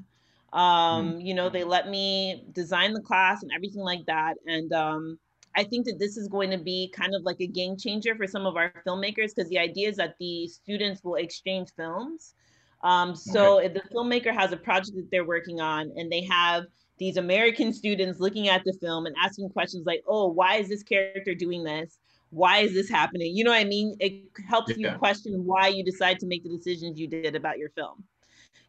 Um, 0.53 1.13
mm. 1.13 1.25
You 1.25 1.33
know, 1.33 1.49
they 1.49 1.63
let 1.63 1.89
me 1.89 2.45
design 2.53 2.93
the 2.93 3.01
class 3.01 3.43
and 3.43 3.51
everything 3.53 3.81
like 3.81 4.05
that, 4.05 4.35
and 4.45 4.71
um, 4.73 5.19
I 5.55 5.63
think 5.63 5.85
that 5.87 5.97
this 5.97 6.17
is 6.17 6.27
going 6.27 6.51
to 6.51 6.57
be 6.57 6.93
kind 6.95 7.15
of 7.15 7.23
like 7.23 7.41
a 7.41 7.47
game 7.47 7.77
changer 7.77 8.15
for 8.15 8.27
some 8.27 8.45
of 8.45 8.55
our 8.55 8.71
filmmakers 8.85 9.35
because 9.35 9.49
the 9.49 9.57
idea 9.57 9.89
is 9.89 9.97
that 9.97 10.15
the 10.19 10.47
students 10.47 11.03
will 11.03 11.15
exchange 11.15 11.69
films. 11.75 12.35
Um, 12.83 13.15
so 13.15 13.57
okay. 13.57 13.67
if 13.67 13.73
the 13.73 13.81
filmmaker 13.93 14.33
has 14.33 14.51
a 14.51 14.57
project 14.57 14.95
that 14.95 15.09
they're 15.11 15.25
working 15.25 15.59
on 15.59 15.91
and 15.95 16.11
they 16.11 16.23
have 16.23 16.65
these 16.97 17.17
American 17.17 17.73
students 17.73 18.19
looking 18.19 18.47
at 18.47 18.63
the 18.63 18.73
film 18.73 19.05
and 19.05 19.15
asking 19.23 19.49
questions 19.49 19.85
like, 19.85 20.03
oh, 20.07 20.27
why 20.27 20.55
is 20.55 20.69
this 20.69 20.83
character 20.83 21.33
doing 21.35 21.63
this? 21.63 21.99
Why 22.29 22.59
is 22.59 22.73
this 22.73 22.89
happening? 22.89 23.35
You 23.35 23.43
know 23.43 23.51
what 23.51 23.59
I 23.59 23.63
mean? 23.63 23.95
It 23.99 24.23
helps 24.47 24.75
yeah. 24.75 24.93
you 24.93 24.97
question 24.97 25.45
why 25.45 25.67
you 25.67 25.83
decide 25.83 26.19
to 26.19 26.25
make 26.25 26.43
the 26.43 26.49
decisions 26.49 26.99
you 26.99 27.07
did 27.07 27.35
about 27.35 27.57
your 27.57 27.69
film. 27.69 28.03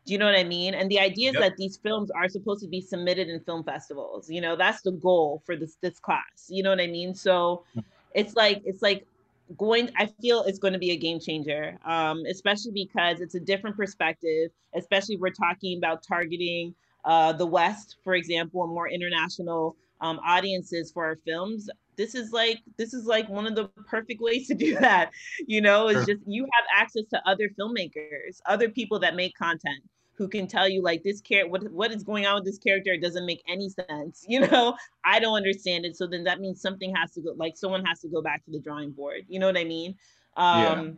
Do 0.06 0.12
you 0.12 0.18
know 0.18 0.26
what 0.26 0.38
I 0.38 0.44
mean? 0.44 0.74
And 0.74 0.90
the 0.90 1.00
idea 1.00 1.30
is 1.30 1.34
yep. 1.34 1.42
that 1.42 1.56
these 1.56 1.76
films 1.76 2.10
are 2.10 2.28
supposed 2.28 2.62
to 2.62 2.68
be 2.68 2.80
submitted 2.80 3.28
in 3.28 3.40
film 3.40 3.62
festivals. 3.62 4.30
You 4.30 4.40
know, 4.40 4.56
that's 4.56 4.80
the 4.80 4.92
goal 4.92 5.42
for 5.44 5.54
this 5.54 5.76
this 5.82 5.98
class. 5.98 6.46
You 6.48 6.62
know 6.62 6.70
what 6.70 6.80
I 6.80 6.86
mean? 6.86 7.14
So 7.14 7.64
hmm. 7.74 7.80
it's 8.14 8.34
like 8.34 8.62
it's 8.64 8.80
like 8.80 9.06
going 9.56 9.90
i 9.96 10.06
feel 10.20 10.42
it's 10.42 10.58
going 10.58 10.72
to 10.72 10.78
be 10.78 10.90
a 10.90 10.96
game 10.96 11.18
changer 11.18 11.78
um, 11.84 12.22
especially 12.28 12.72
because 12.72 13.20
it's 13.20 13.34
a 13.34 13.40
different 13.40 13.76
perspective 13.76 14.50
especially 14.74 15.16
we're 15.16 15.30
talking 15.30 15.78
about 15.78 16.02
targeting 16.06 16.74
uh, 17.04 17.32
the 17.32 17.46
West, 17.46 17.96
for 18.04 18.14
example, 18.14 18.62
and 18.64 18.72
more 18.72 18.88
international 18.88 19.76
um, 20.00 20.20
audiences 20.24 20.92
for 20.92 21.04
our 21.04 21.16
films. 21.24 21.68
This 21.96 22.14
is 22.14 22.32
like 22.32 22.60
this 22.76 22.94
is 22.94 23.06
like 23.06 23.28
one 23.28 23.46
of 23.46 23.54
the 23.54 23.68
perfect 23.88 24.20
ways 24.20 24.46
to 24.48 24.54
do 24.66 24.78
that. 24.78 25.10
You 25.46 25.60
know, 25.60 25.88
it's 25.88 26.04
sure. 26.04 26.14
just 26.14 26.26
you 26.26 26.44
have 26.44 26.64
access 26.82 27.04
to 27.10 27.22
other 27.26 27.48
filmmakers, 27.58 28.40
other 28.46 28.68
people 28.68 28.98
that 29.00 29.16
make 29.16 29.34
content 29.36 29.82
who 30.18 30.28
can 30.28 30.48
tell 30.48 30.68
you 30.68 30.82
like 30.82 31.02
this 31.04 31.20
character 31.20 31.50
what 31.50 31.72
what 31.72 31.92
is 31.92 32.02
going 32.02 32.26
on 32.26 32.34
with 32.34 32.44
this 32.44 32.58
character 32.58 32.92
it 32.92 33.00
doesn't 33.00 33.24
make 33.24 33.42
any 33.48 33.70
sense 33.70 34.24
you 34.28 34.40
know 34.40 34.76
i 35.04 35.18
don't 35.20 35.36
understand 35.36 35.86
it 35.86 35.96
so 35.96 36.06
then 36.06 36.24
that 36.24 36.40
means 36.40 36.60
something 36.60 36.94
has 36.94 37.12
to 37.12 37.20
go 37.22 37.32
like 37.36 37.56
someone 37.56 37.84
has 37.84 38.00
to 38.00 38.08
go 38.08 38.20
back 38.20 38.44
to 38.44 38.50
the 38.50 38.58
drawing 38.58 38.90
board 38.90 39.22
you 39.28 39.38
know 39.38 39.46
what 39.46 39.56
i 39.56 39.64
mean 39.64 39.94
um 40.36 40.62
yeah. 40.62 40.90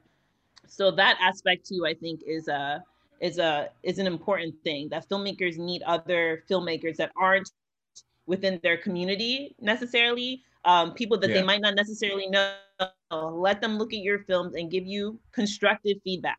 so 0.66 0.90
that 0.90 1.18
aspect 1.20 1.66
too 1.66 1.84
i 1.86 1.94
think 1.94 2.20
is 2.26 2.48
a 2.48 2.82
is 3.20 3.38
a 3.38 3.68
is 3.82 3.98
an 3.98 4.06
important 4.06 4.54
thing 4.64 4.88
that 4.88 5.06
filmmakers 5.08 5.58
need 5.58 5.82
other 5.82 6.42
filmmakers 6.50 6.96
that 6.96 7.12
aren't 7.20 7.50
within 8.26 8.58
their 8.62 8.78
community 8.78 9.54
necessarily 9.60 10.42
um, 10.66 10.92
people 10.92 11.18
that 11.18 11.30
yeah. 11.30 11.36
they 11.36 11.42
might 11.42 11.62
not 11.62 11.74
necessarily 11.74 12.28
know 12.28 12.54
let 13.10 13.60
them 13.60 13.78
look 13.78 13.92
at 13.92 14.00
your 14.00 14.20
films 14.20 14.54
and 14.54 14.70
give 14.70 14.86
you 14.86 15.18
constructive 15.32 15.96
feedback 16.04 16.38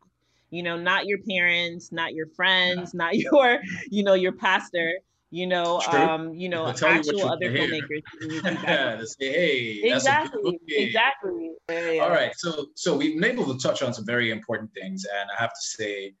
you 0.52 0.62
know 0.62 0.76
not 0.76 1.06
your 1.06 1.18
parents 1.28 1.90
not 1.90 2.14
your 2.14 2.26
friends 2.36 2.92
yeah. 2.94 2.98
not 3.04 3.14
your 3.16 3.58
you 3.90 4.04
know 4.04 4.14
your 4.14 4.32
pastor 4.32 4.92
you 5.30 5.46
know 5.46 5.80
um 5.88 6.34
you 6.34 6.48
know 6.48 6.68
actual 6.68 7.18
you 7.18 7.24
other 7.24 7.50
filmmakers 7.56 8.02
yeah, 8.28 8.96
to 9.00 9.06
say 9.06 9.32
hey 9.32 9.80
exactly 9.84 10.60
exactly 10.68 11.50
yeah. 11.70 12.02
all 12.02 12.10
right 12.10 12.32
so 12.36 12.66
so 12.74 12.96
we've 12.96 13.18
been 13.18 13.32
able 13.32 13.52
to 13.52 13.58
touch 13.58 13.82
on 13.82 13.94
some 13.94 14.04
very 14.04 14.30
important 14.30 14.70
things 14.74 15.04
and 15.20 15.30
i 15.36 15.40
have 15.40 15.50
to 15.50 15.62
say 15.62 16.14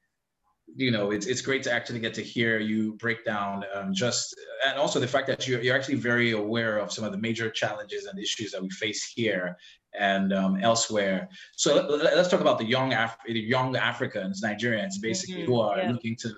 you 0.76 0.90
know, 0.90 1.10
it's, 1.10 1.26
it's 1.26 1.42
great 1.42 1.62
to 1.64 1.72
actually 1.72 1.98
get 1.98 2.14
to 2.14 2.22
hear 2.22 2.58
you 2.58 2.94
break 2.94 3.24
down 3.24 3.64
um, 3.74 3.92
just, 3.92 4.34
and 4.66 4.78
also 4.78 4.98
the 4.98 5.06
fact 5.06 5.26
that 5.26 5.46
you're, 5.46 5.60
you're 5.60 5.76
actually 5.76 5.96
very 5.96 6.32
aware 6.32 6.78
of 6.78 6.92
some 6.92 7.04
of 7.04 7.12
the 7.12 7.18
major 7.18 7.50
challenges 7.50 8.06
and 8.06 8.18
issues 8.18 8.52
that 8.52 8.62
we 8.62 8.70
face 8.70 9.12
here 9.14 9.56
and 9.98 10.32
um, 10.32 10.58
elsewhere. 10.62 11.28
So 11.56 11.86
let, 11.86 12.14
us 12.14 12.30
talk 12.30 12.40
about 12.40 12.58
the 12.58 12.64
young, 12.64 12.94
Af- 12.94 13.18
the 13.26 13.38
young 13.38 13.76
Africans, 13.76 14.42
Nigerians, 14.42 14.94
basically, 15.00 15.42
mm-hmm. 15.42 15.52
who 15.52 15.60
are 15.60 15.78
yeah. 15.78 15.90
looking 15.90 16.16
to, 16.16 16.32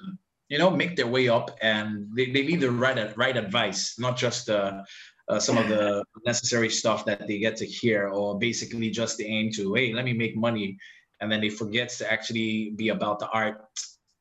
you 0.49 0.59
know, 0.59 0.71
make 0.71 0.97
their 0.97 1.07
way 1.07 1.29
up 1.29 1.57
and 1.63 2.09
they, 2.17 2.27
they 2.27 2.45
need 2.45 2.61
the 2.61 2.71
right, 2.71 3.17
right 3.17 3.37
advice, 3.37 3.99
not 3.99 4.17
just 4.17 4.51
uh, 4.51 4.83
uh, 5.29 5.39
some 5.39 5.59
of 5.59 5.69
the 5.69 6.05
necessary 6.27 6.69
stuff 6.69 7.05
that 7.05 7.27
they 7.29 7.39
get 7.39 7.57
to 7.57 7.67
hear 7.67 8.09
or 8.09 8.37
basically 8.39 8.91
just 8.91 9.17
the 9.17 9.27
aim 9.27 9.53
to, 9.53 9.75
hey, 9.75 9.93
let 9.93 10.05
me 10.05 10.13
make 10.13 10.37
money. 10.37 10.77
And 11.21 11.31
then 11.31 11.41
they 11.41 11.49
forget 11.49 11.89
to 11.91 12.13
actually 12.13 12.71
be 12.77 12.89
about 12.89 13.21
the 13.21 13.29
art 13.29 13.65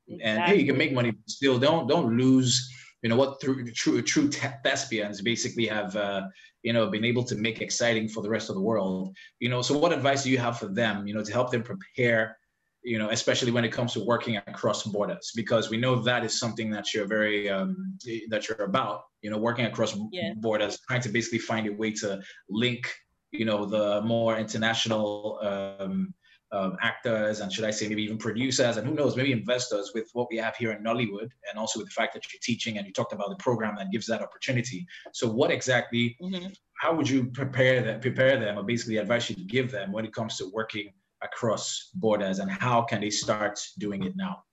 Exactly. 0.08 0.30
And 0.30 0.44
hey, 0.44 0.60
you 0.60 0.66
can 0.66 0.78
make 0.78 0.94
money 0.94 1.14
still. 1.28 1.58
Don't 1.60 1.88
don't 1.88 2.18
lose. 2.18 2.70
You 3.02 3.10
know 3.10 3.16
what? 3.16 3.42
Through 3.42 3.72
true 3.72 4.02
true 4.02 4.30
thespians 4.30 5.22
basically 5.22 5.68
have 5.68 5.96
uh, 5.96 6.24
you 6.64 6.74
know 6.74 6.90
been 6.90 7.06
able 7.06 7.24
to 7.26 7.36
make 7.36 7.62
exciting 7.62 8.08
for 8.08 8.22
the 8.22 8.30
rest 8.30 8.50
of 8.50 8.56
the 8.56 8.62
world. 8.62 9.16
You 9.40 9.50
know, 9.50 9.62
so 9.62 9.78
what 9.78 9.94
advice 9.94 10.24
do 10.24 10.30
you 10.30 10.38
have 10.38 10.58
for 10.60 10.68
them? 10.68 11.08
You 11.08 11.14
know, 11.14 11.24
to 11.24 11.32
help 11.32 11.52
them 11.52 11.64
prepare. 11.64 12.38
You 12.86 13.00
know, 13.00 13.12
especially 13.12 13.52
when 13.52 13.64
it 13.64 13.72
comes 13.72 13.94
to 13.94 14.04
working 14.04 14.36
across 14.36 14.84
borders, 14.84 15.32
because 15.38 15.70
we 15.70 15.78
know 15.78 15.96
that 16.02 16.26
is 16.26 16.38
something 16.38 16.70
that 16.72 16.94
you're 16.94 17.08
very 17.08 17.50
um, 17.50 17.98
that 18.30 18.50
you're 18.50 18.64
about. 18.64 19.04
You 19.22 19.30
know, 19.30 19.38
working 19.38 19.66
across 19.66 19.98
yeah. 20.12 20.34
borders, 20.36 20.80
trying 20.90 21.02
to 21.02 21.10
basically 21.10 21.40
find 21.40 21.66
a 21.68 21.72
way 21.72 21.92
to 21.94 22.22
link. 22.50 22.92
You 23.32 23.46
know, 23.46 23.66
the 23.66 24.02
more 24.02 24.38
international 24.38 25.40
um, 25.42 26.14
um, 26.54 26.78
actors 26.82 27.40
and 27.40 27.52
should 27.52 27.66
I 27.66 27.72
say 27.72 27.88
maybe 27.88 28.04
even 28.04 28.18
producers 28.18 28.78
and 28.78 28.88
who 28.88 28.94
knows 28.94 29.18
maybe 29.18 29.32
investors 29.32 29.92
with 29.96 30.10
what 30.14 30.28
we 30.30 30.38
have 30.38 30.56
here 30.56 30.72
in 30.72 30.84
Nollywood 30.84 31.30
and 31.50 31.58
also 31.58 31.80
with 31.80 31.88
the 31.88 31.94
fact 31.94 32.14
that 32.14 32.32
you're 32.32 32.40
teaching 32.44 32.78
and 32.78 32.86
you 32.86 32.94
talked 32.94 33.12
about 33.12 33.30
the 33.30 33.36
program 33.38 33.76
that 33.78 33.92
gives 33.92 34.06
that 34.08 34.22
opportunity. 34.22 34.86
So 35.14 35.28
what 35.28 35.50
exactly? 35.50 36.16
Mm-hmm. 36.22 36.50
How 36.76 36.94
would 36.94 37.10
you 37.10 37.26
prepare 37.26 37.82
them? 37.82 38.00
Prepare 38.00 38.40
them, 38.40 38.60
or 38.60 38.64
basically 38.64 38.98
advice 38.98 39.30
you 39.30 39.36
give 39.48 39.72
them 39.72 39.92
when 39.92 40.06
it 40.06 40.14
comes 40.14 40.38
to 40.38 40.50
working 40.54 40.92
across 41.24 41.90
borders, 41.96 42.40
and 42.40 42.52
how 42.52 42.82
can 42.82 43.02
they 43.02 43.10
start 43.10 43.60
doing 43.80 44.04
it 44.04 44.14
now? 44.16 44.44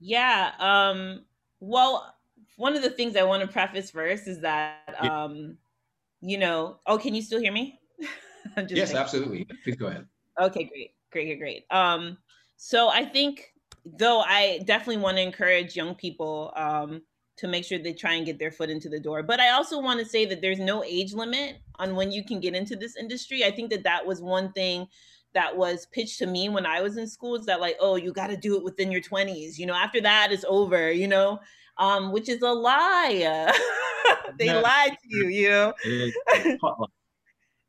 Yeah. 0.00 0.52
Um, 0.58 1.24
well, 1.60 2.14
one 2.56 2.74
of 2.74 2.82
the 2.82 2.90
things 2.90 3.16
I 3.16 3.22
want 3.22 3.42
to 3.42 3.48
preface 3.48 3.90
first 3.90 4.26
is 4.26 4.40
that 4.40 4.94
um, 4.98 5.58
you 6.22 6.38
know. 6.38 6.80
Oh, 6.86 6.96
can 6.96 7.14
you 7.14 7.20
still 7.20 7.40
hear 7.40 7.52
me? 7.52 7.78
yes, 8.68 8.94
absolutely. 8.94 9.46
Please 9.62 9.76
go 9.76 9.88
ahead. 9.88 10.06
Okay, 10.40 10.64
great, 10.64 10.94
great, 11.10 11.26
great, 11.26 11.38
great. 11.38 11.64
Um, 11.70 12.18
so 12.56 12.88
I 12.88 13.04
think 13.04 13.52
though 13.84 14.20
I 14.20 14.60
definitely 14.64 14.98
want 14.98 15.16
to 15.18 15.22
encourage 15.22 15.76
young 15.76 15.94
people 15.94 16.52
um, 16.56 17.02
to 17.36 17.48
make 17.48 17.64
sure 17.64 17.78
they 17.78 17.92
try 17.92 18.14
and 18.14 18.24
get 18.24 18.38
their 18.38 18.50
foot 18.50 18.70
into 18.70 18.88
the 18.88 19.00
door. 19.00 19.22
But 19.22 19.40
I 19.40 19.50
also 19.50 19.80
want 19.80 20.00
to 20.00 20.06
say 20.06 20.24
that 20.26 20.40
there's 20.40 20.58
no 20.58 20.82
age 20.84 21.12
limit 21.12 21.58
on 21.78 21.94
when 21.94 22.12
you 22.12 22.24
can 22.24 22.40
get 22.40 22.54
into 22.54 22.76
this 22.76 22.96
industry. 22.96 23.44
I 23.44 23.50
think 23.50 23.70
that 23.70 23.84
that 23.84 24.06
was 24.06 24.22
one 24.22 24.52
thing 24.52 24.86
that 25.34 25.56
was 25.56 25.86
pitched 25.86 26.18
to 26.20 26.26
me 26.26 26.48
when 26.48 26.64
I 26.64 26.80
was 26.80 26.96
in 26.96 27.08
school 27.08 27.34
is 27.34 27.46
that 27.46 27.60
like, 27.60 27.76
oh, 27.80 27.96
you 27.96 28.12
got 28.12 28.28
to 28.28 28.36
do 28.36 28.56
it 28.56 28.62
within 28.62 28.92
your 28.92 29.00
20s. 29.00 29.58
You 29.58 29.66
know, 29.66 29.74
after 29.74 30.00
that 30.00 30.30
it's 30.30 30.44
over, 30.48 30.90
you 30.92 31.08
know, 31.08 31.40
um, 31.76 32.12
which 32.12 32.28
is 32.28 32.40
a 32.42 32.52
lie. 32.52 33.52
they 34.38 34.54
lied 34.54 34.92
to 34.92 35.08
you, 35.08 35.28
you 35.28 35.48
know. 35.50 36.86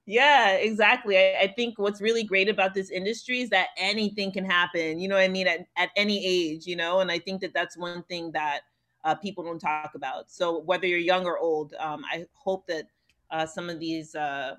Yeah, 0.06 0.52
exactly. 0.52 1.18
I, 1.18 1.36
I, 1.42 1.48
think 1.48 1.80
what's 1.80 2.00
really 2.00 2.24
great 2.24 2.48
about 2.48 2.76
this 2.76 2.92
industry 2.92 3.42
is 3.42 3.50
that 3.50 3.70
anything 3.76 4.32
can 4.32 4.46
happen, 4.46 5.00
you 5.00 5.08
know 5.08 5.16
what 5.16 5.24
I 5.24 5.28
mean, 5.28 5.48
at, 5.48 5.62
at 5.78 5.90
any 5.96 6.24
age, 6.24 6.68
you 6.68 6.76
know, 6.76 7.00
and 7.00 7.10
I 7.12 7.18
think 7.18 7.42
that 7.42 7.56
that's 7.56 7.76
one 7.76 8.04
thing 8.04 8.32
that 8.34 8.62
uh, 9.04 9.16
people 9.16 9.44
don't 9.44 9.58
talk 9.58 9.94
about. 9.96 10.30
So 10.30 10.60
whether 10.60 10.86
you're 10.86 11.00
young 11.00 11.26
or 11.26 11.40
old, 11.40 11.74
um, 11.80 12.04
I 12.12 12.26
hope 12.34 12.68
that 12.68 12.86
uh, 13.32 13.48
some 13.48 13.68
of 13.68 13.80
these 13.80 14.14
uh, 14.14 14.56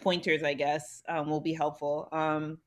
pointers, 0.00 0.42
I 0.42 0.54
guess, 0.54 1.04
um, 1.08 1.30
will 1.30 1.40
be 1.40 1.52
helpful. 1.52 2.08
Um, 2.10 2.58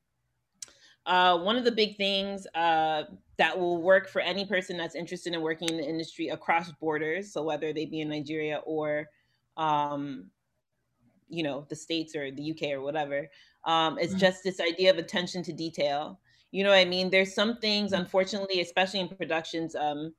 uh, 1.04 1.38
one 1.38 1.56
of 1.56 1.64
the 1.64 1.72
big 1.72 1.96
things 1.96 2.46
uh, 2.54 3.04
that 3.36 3.58
will 3.58 3.82
work 3.82 4.08
for 4.08 4.20
any 4.20 4.46
person 4.46 4.76
that's 4.76 4.94
interested 4.94 5.34
in 5.34 5.40
working 5.42 5.68
in 5.68 5.76
the 5.76 5.86
industry 5.86 6.28
across 6.28 6.70
borders, 6.72 7.32
so 7.32 7.42
whether 7.42 7.72
they 7.72 7.84
be 7.86 8.00
in 8.00 8.08
Nigeria 8.08 8.60
or 8.64 9.06
um, 9.56 10.26
you 11.28 11.42
know 11.42 11.66
the 11.68 11.76
states 11.76 12.14
or 12.14 12.30
the 12.30 12.50
uk 12.50 12.62
or 12.70 12.80
whatever 12.80 13.28
um, 13.64 13.98
it's 13.98 14.12
mm-hmm. 14.12 14.20
just 14.20 14.42
this 14.44 14.60
idea 14.60 14.90
of 14.90 14.98
attention 14.98 15.42
to 15.42 15.52
detail 15.52 16.18
you 16.50 16.64
know 16.64 16.70
what 16.70 16.78
i 16.78 16.84
mean 16.84 17.10
there's 17.10 17.34
some 17.34 17.56
things 17.58 17.92
mm-hmm. 17.92 18.02
unfortunately 18.02 18.60
especially 18.60 19.00
in 19.00 19.08
productions 19.08 19.74
um, 19.74 20.12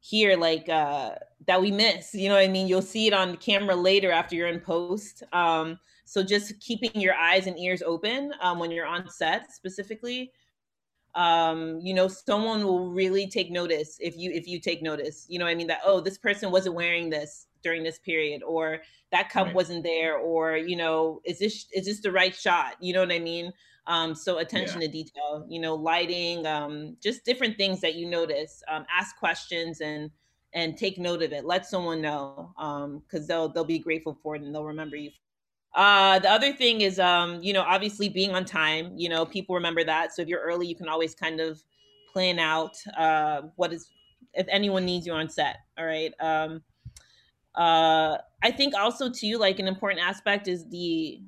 here 0.00 0.36
like 0.36 0.68
uh, 0.68 1.10
that 1.46 1.60
we 1.60 1.70
miss 1.70 2.14
you 2.14 2.28
know 2.28 2.34
what 2.34 2.44
i 2.44 2.48
mean 2.48 2.68
you'll 2.68 2.82
see 2.82 3.06
it 3.06 3.12
on 3.12 3.36
camera 3.36 3.74
later 3.74 4.10
after 4.10 4.36
you're 4.36 4.48
in 4.48 4.60
post 4.60 5.22
um, 5.32 5.78
so 6.04 6.22
just 6.22 6.58
keeping 6.60 6.90
your 6.94 7.14
eyes 7.14 7.46
and 7.46 7.58
ears 7.58 7.82
open 7.82 8.32
um, 8.40 8.58
when 8.58 8.70
you're 8.70 8.86
on 8.86 9.08
set 9.08 9.52
specifically 9.52 10.32
um, 11.14 11.80
you 11.80 11.94
know 11.94 12.06
someone 12.06 12.64
will 12.64 12.90
really 12.90 13.26
take 13.26 13.50
notice 13.50 13.98
if 14.00 14.16
you 14.16 14.30
if 14.30 14.46
you 14.46 14.60
take 14.60 14.82
notice 14.82 15.26
you 15.28 15.38
know 15.38 15.46
i 15.46 15.54
mean 15.54 15.66
that 15.66 15.80
oh 15.84 16.00
this 16.00 16.16
person 16.16 16.50
wasn't 16.50 16.74
wearing 16.74 17.10
this 17.10 17.47
during 17.62 17.82
this 17.82 17.98
period 17.98 18.42
or 18.42 18.80
that 19.10 19.30
cup 19.30 19.46
right. 19.46 19.54
wasn't 19.54 19.82
there 19.82 20.16
or 20.16 20.56
you 20.56 20.76
know 20.76 21.20
is 21.24 21.38
this 21.38 21.66
is 21.72 21.86
this 21.86 22.00
the 22.00 22.12
right 22.12 22.34
shot? 22.34 22.74
You 22.80 22.92
know 22.92 23.00
what 23.00 23.12
i 23.12 23.18
mean? 23.18 23.52
Um, 23.86 24.14
so 24.14 24.38
attention 24.38 24.82
yeah. 24.82 24.86
to 24.86 24.92
detail 24.92 25.46
you 25.48 25.60
know 25.60 25.74
lighting 25.74 26.46
um, 26.46 26.96
just 27.02 27.24
different 27.24 27.56
things 27.56 27.80
that 27.80 27.94
you 27.94 28.08
notice 28.08 28.62
um, 28.68 28.84
ask 28.94 29.16
questions 29.16 29.80
and 29.80 30.10
and 30.54 30.76
take 30.76 30.98
note 30.98 31.22
of 31.22 31.32
it. 31.32 31.44
Let 31.44 31.66
someone 31.66 32.00
know 32.00 32.52
because 32.56 33.20
um, 33.20 33.26
they'll 33.26 33.48
they'll 33.48 33.64
be 33.64 33.78
grateful 33.78 34.18
for 34.22 34.36
it 34.36 34.42
and 34.42 34.54
they'll 34.54 34.64
remember 34.64 34.96
you. 34.96 35.10
Uh, 35.74 36.18
the 36.18 36.30
other 36.30 36.52
thing 36.52 36.80
is 36.80 36.98
um, 36.98 37.42
you 37.42 37.52
know 37.52 37.62
obviously 37.62 38.08
being 38.08 38.34
on 38.34 38.44
time 38.44 38.92
you 38.96 39.08
know 39.08 39.24
people 39.24 39.54
remember 39.54 39.84
that. 39.84 40.14
So 40.14 40.22
if 40.22 40.28
you're 40.28 40.40
early 40.40 40.66
you 40.66 40.76
can 40.76 40.88
always 40.88 41.14
kind 41.14 41.40
of 41.40 41.62
plan 42.12 42.38
out 42.38 42.76
uh, 42.96 43.42
what 43.56 43.72
is 43.72 43.88
if 44.34 44.46
anyone 44.50 44.84
needs 44.84 45.06
you 45.06 45.12
on 45.12 45.28
set 45.28 45.58
all 45.78 45.86
right? 45.86 46.12
Um, 46.20 46.62
uh, 47.58 48.18
I 48.42 48.52
think 48.52 48.74
also 48.74 49.10
too, 49.10 49.36
like 49.36 49.58
an 49.58 49.66
important 49.66 50.00
aspect 50.00 50.46
is 50.46 50.66
the 50.68 51.20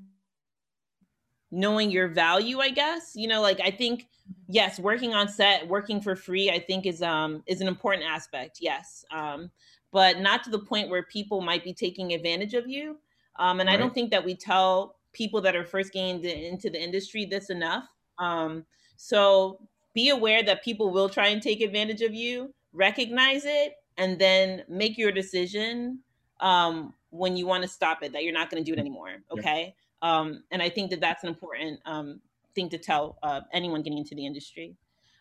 knowing 1.51 1.91
your 1.91 2.07
value. 2.07 2.61
I 2.61 2.71
guess 2.71 3.13
you 3.17 3.27
know, 3.27 3.43
like 3.43 3.61
I 3.61 3.73
think 3.73 4.07
yes, 4.47 4.79
working 4.79 5.13
on 5.13 5.29
set, 5.29 5.67
working 5.67 6.01
for 6.01 6.15
free, 6.15 6.49
I 6.49 6.61
think 6.61 6.87
is 6.87 7.03
um 7.03 7.43
is 7.47 7.61
an 7.61 7.67
important 7.67 8.07
aspect. 8.07 8.59
Yes, 8.61 9.05
um, 9.11 9.51
but 9.91 10.21
not 10.21 10.45
to 10.45 10.51
the 10.51 10.61
point 10.61 10.89
where 10.89 11.03
people 11.03 11.41
might 11.41 11.65
be 11.65 11.75
taking 11.75 12.13
advantage 12.13 12.55
of 12.55 12.69
you. 12.69 12.99
Um, 13.37 13.59
and 13.59 13.67
right. 13.67 13.75
I 13.75 13.77
don't 13.77 13.93
think 13.93 14.13
that 14.13 14.25
we 14.25 14.37
tell 14.37 14.99
people 15.13 15.41
that 15.41 15.57
are 15.57 15.65
first 15.65 15.93
getting 15.93 16.25
into 16.25 16.71
the 16.71 16.81
industry 16.81 17.25
this 17.25 17.51
enough. 17.51 17.85
Um, 18.19 18.65
so 18.97 19.59
be 19.95 20.11
aware 20.11 20.45
that 20.45 20.63
people 20.63 20.93
will 20.93 21.09
try 21.09 21.29
and 21.29 21.43
take 21.43 21.61
advantage 21.61 22.03
of 22.03 22.15
you. 22.15 22.55
Recognize 22.73 23.45
it, 23.45 23.75
and 23.97 24.17
then 24.17 24.63
make 24.69 24.97
your 24.97 25.11
decision 25.11 25.99
um, 26.41 26.95
when 27.11 27.37
you 27.37 27.47
want 27.47 27.63
to 27.63 27.69
stop 27.69 28.03
it. 28.03 28.13
That 28.13 28.25
you're 28.25 28.33
not 28.33 28.51
going 28.51 28.63
to 28.63 28.67
do 28.67 28.73
it 28.73 28.77
mm-hmm. 28.77 28.87
anymore. 28.87 29.11
Okay. 29.31 29.75
Yeah. 30.03 30.19
Um, 30.19 30.45
and 30.51 30.63
I 30.63 30.69
think 30.69 30.91
that 30.91 31.01
that's 31.01 31.23
an 31.23 31.29
important 31.29 31.81
um, 31.85 32.21
thing 32.55 32.69
to 32.71 32.79
tell 32.79 33.19
uh, 33.23 33.43
anyone 33.53 33.83
getting 33.83 33.99
into 33.99 34.15
the 34.15 34.27
industry. 34.27 34.77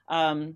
Um, 0.08 0.56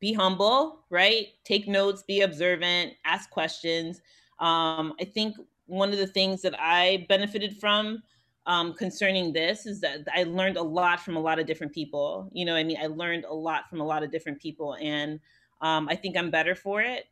be 0.00 0.12
humble, 0.12 0.80
right? 0.90 1.28
Take 1.44 1.68
notes, 1.68 2.02
be 2.02 2.22
observant, 2.22 2.94
ask 3.04 3.30
questions. 3.30 4.00
Um, 4.40 4.94
I 5.00 5.04
think 5.04 5.36
one 5.66 5.92
of 5.92 5.98
the 5.98 6.08
things 6.08 6.42
that 6.42 6.54
I 6.58 7.06
benefited 7.08 7.56
from 7.58 8.02
um, 8.46 8.74
concerning 8.74 9.32
this 9.32 9.66
is 9.66 9.80
that 9.82 10.00
I 10.12 10.24
learned 10.24 10.56
a 10.56 10.62
lot 10.62 11.00
from 11.00 11.16
a 11.16 11.20
lot 11.20 11.38
of 11.38 11.46
different 11.46 11.72
people. 11.72 12.28
You 12.32 12.44
know, 12.44 12.56
I 12.56 12.64
mean, 12.64 12.78
I 12.82 12.86
learned 12.86 13.24
a 13.24 13.32
lot 13.32 13.70
from 13.70 13.80
a 13.80 13.84
lot 13.84 14.02
of 14.02 14.10
different 14.10 14.40
people, 14.40 14.74
and 14.80 15.20
um, 15.60 15.88
I 15.88 15.94
think 15.94 16.16
I'm 16.16 16.30
better 16.30 16.56
for 16.56 16.80
it. 16.80 17.04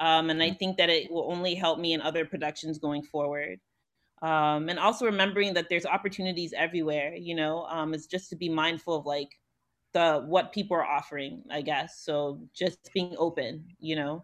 Um, 0.00 0.30
and 0.30 0.42
I 0.42 0.50
think 0.50 0.76
that 0.76 0.90
it 0.90 1.10
will 1.10 1.30
only 1.30 1.54
help 1.54 1.78
me 1.78 1.92
in 1.92 2.00
other 2.00 2.24
productions 2.24 2.78
going 2.78 3.02
forward. 3.02 3.58
Um, 4.22 4.68
and 4.68 4.78
also 4.78 5.04
remembering 5.04 5.54
that 5.54 5.68
there's 5.68 5.86
opportunities 5.86 6.52
everywhere. 6.56 7.14
You 7.14 7.34
know, 7.34 7.64
um, 7.66 7.94
it's 7.94 8.06
just 8.06 8.30
to 8.30 8.36
be 8.36 8.48
mindful 8.48 8.96
of 8.96 9.06
like 9.06 9.38
the 9.92 10.24
what 10.26 10.52
people 10.52 10.76
are 10.76 10.84
offering, 10.84 11.42
I 11.50 11.62
guess. 11.62 12.00
So 12.00 12.40
just 12.54 12.90
being 12.92 13.14
open. 13.18 13.64
You 13.78 13.96
know. 13.96 14.22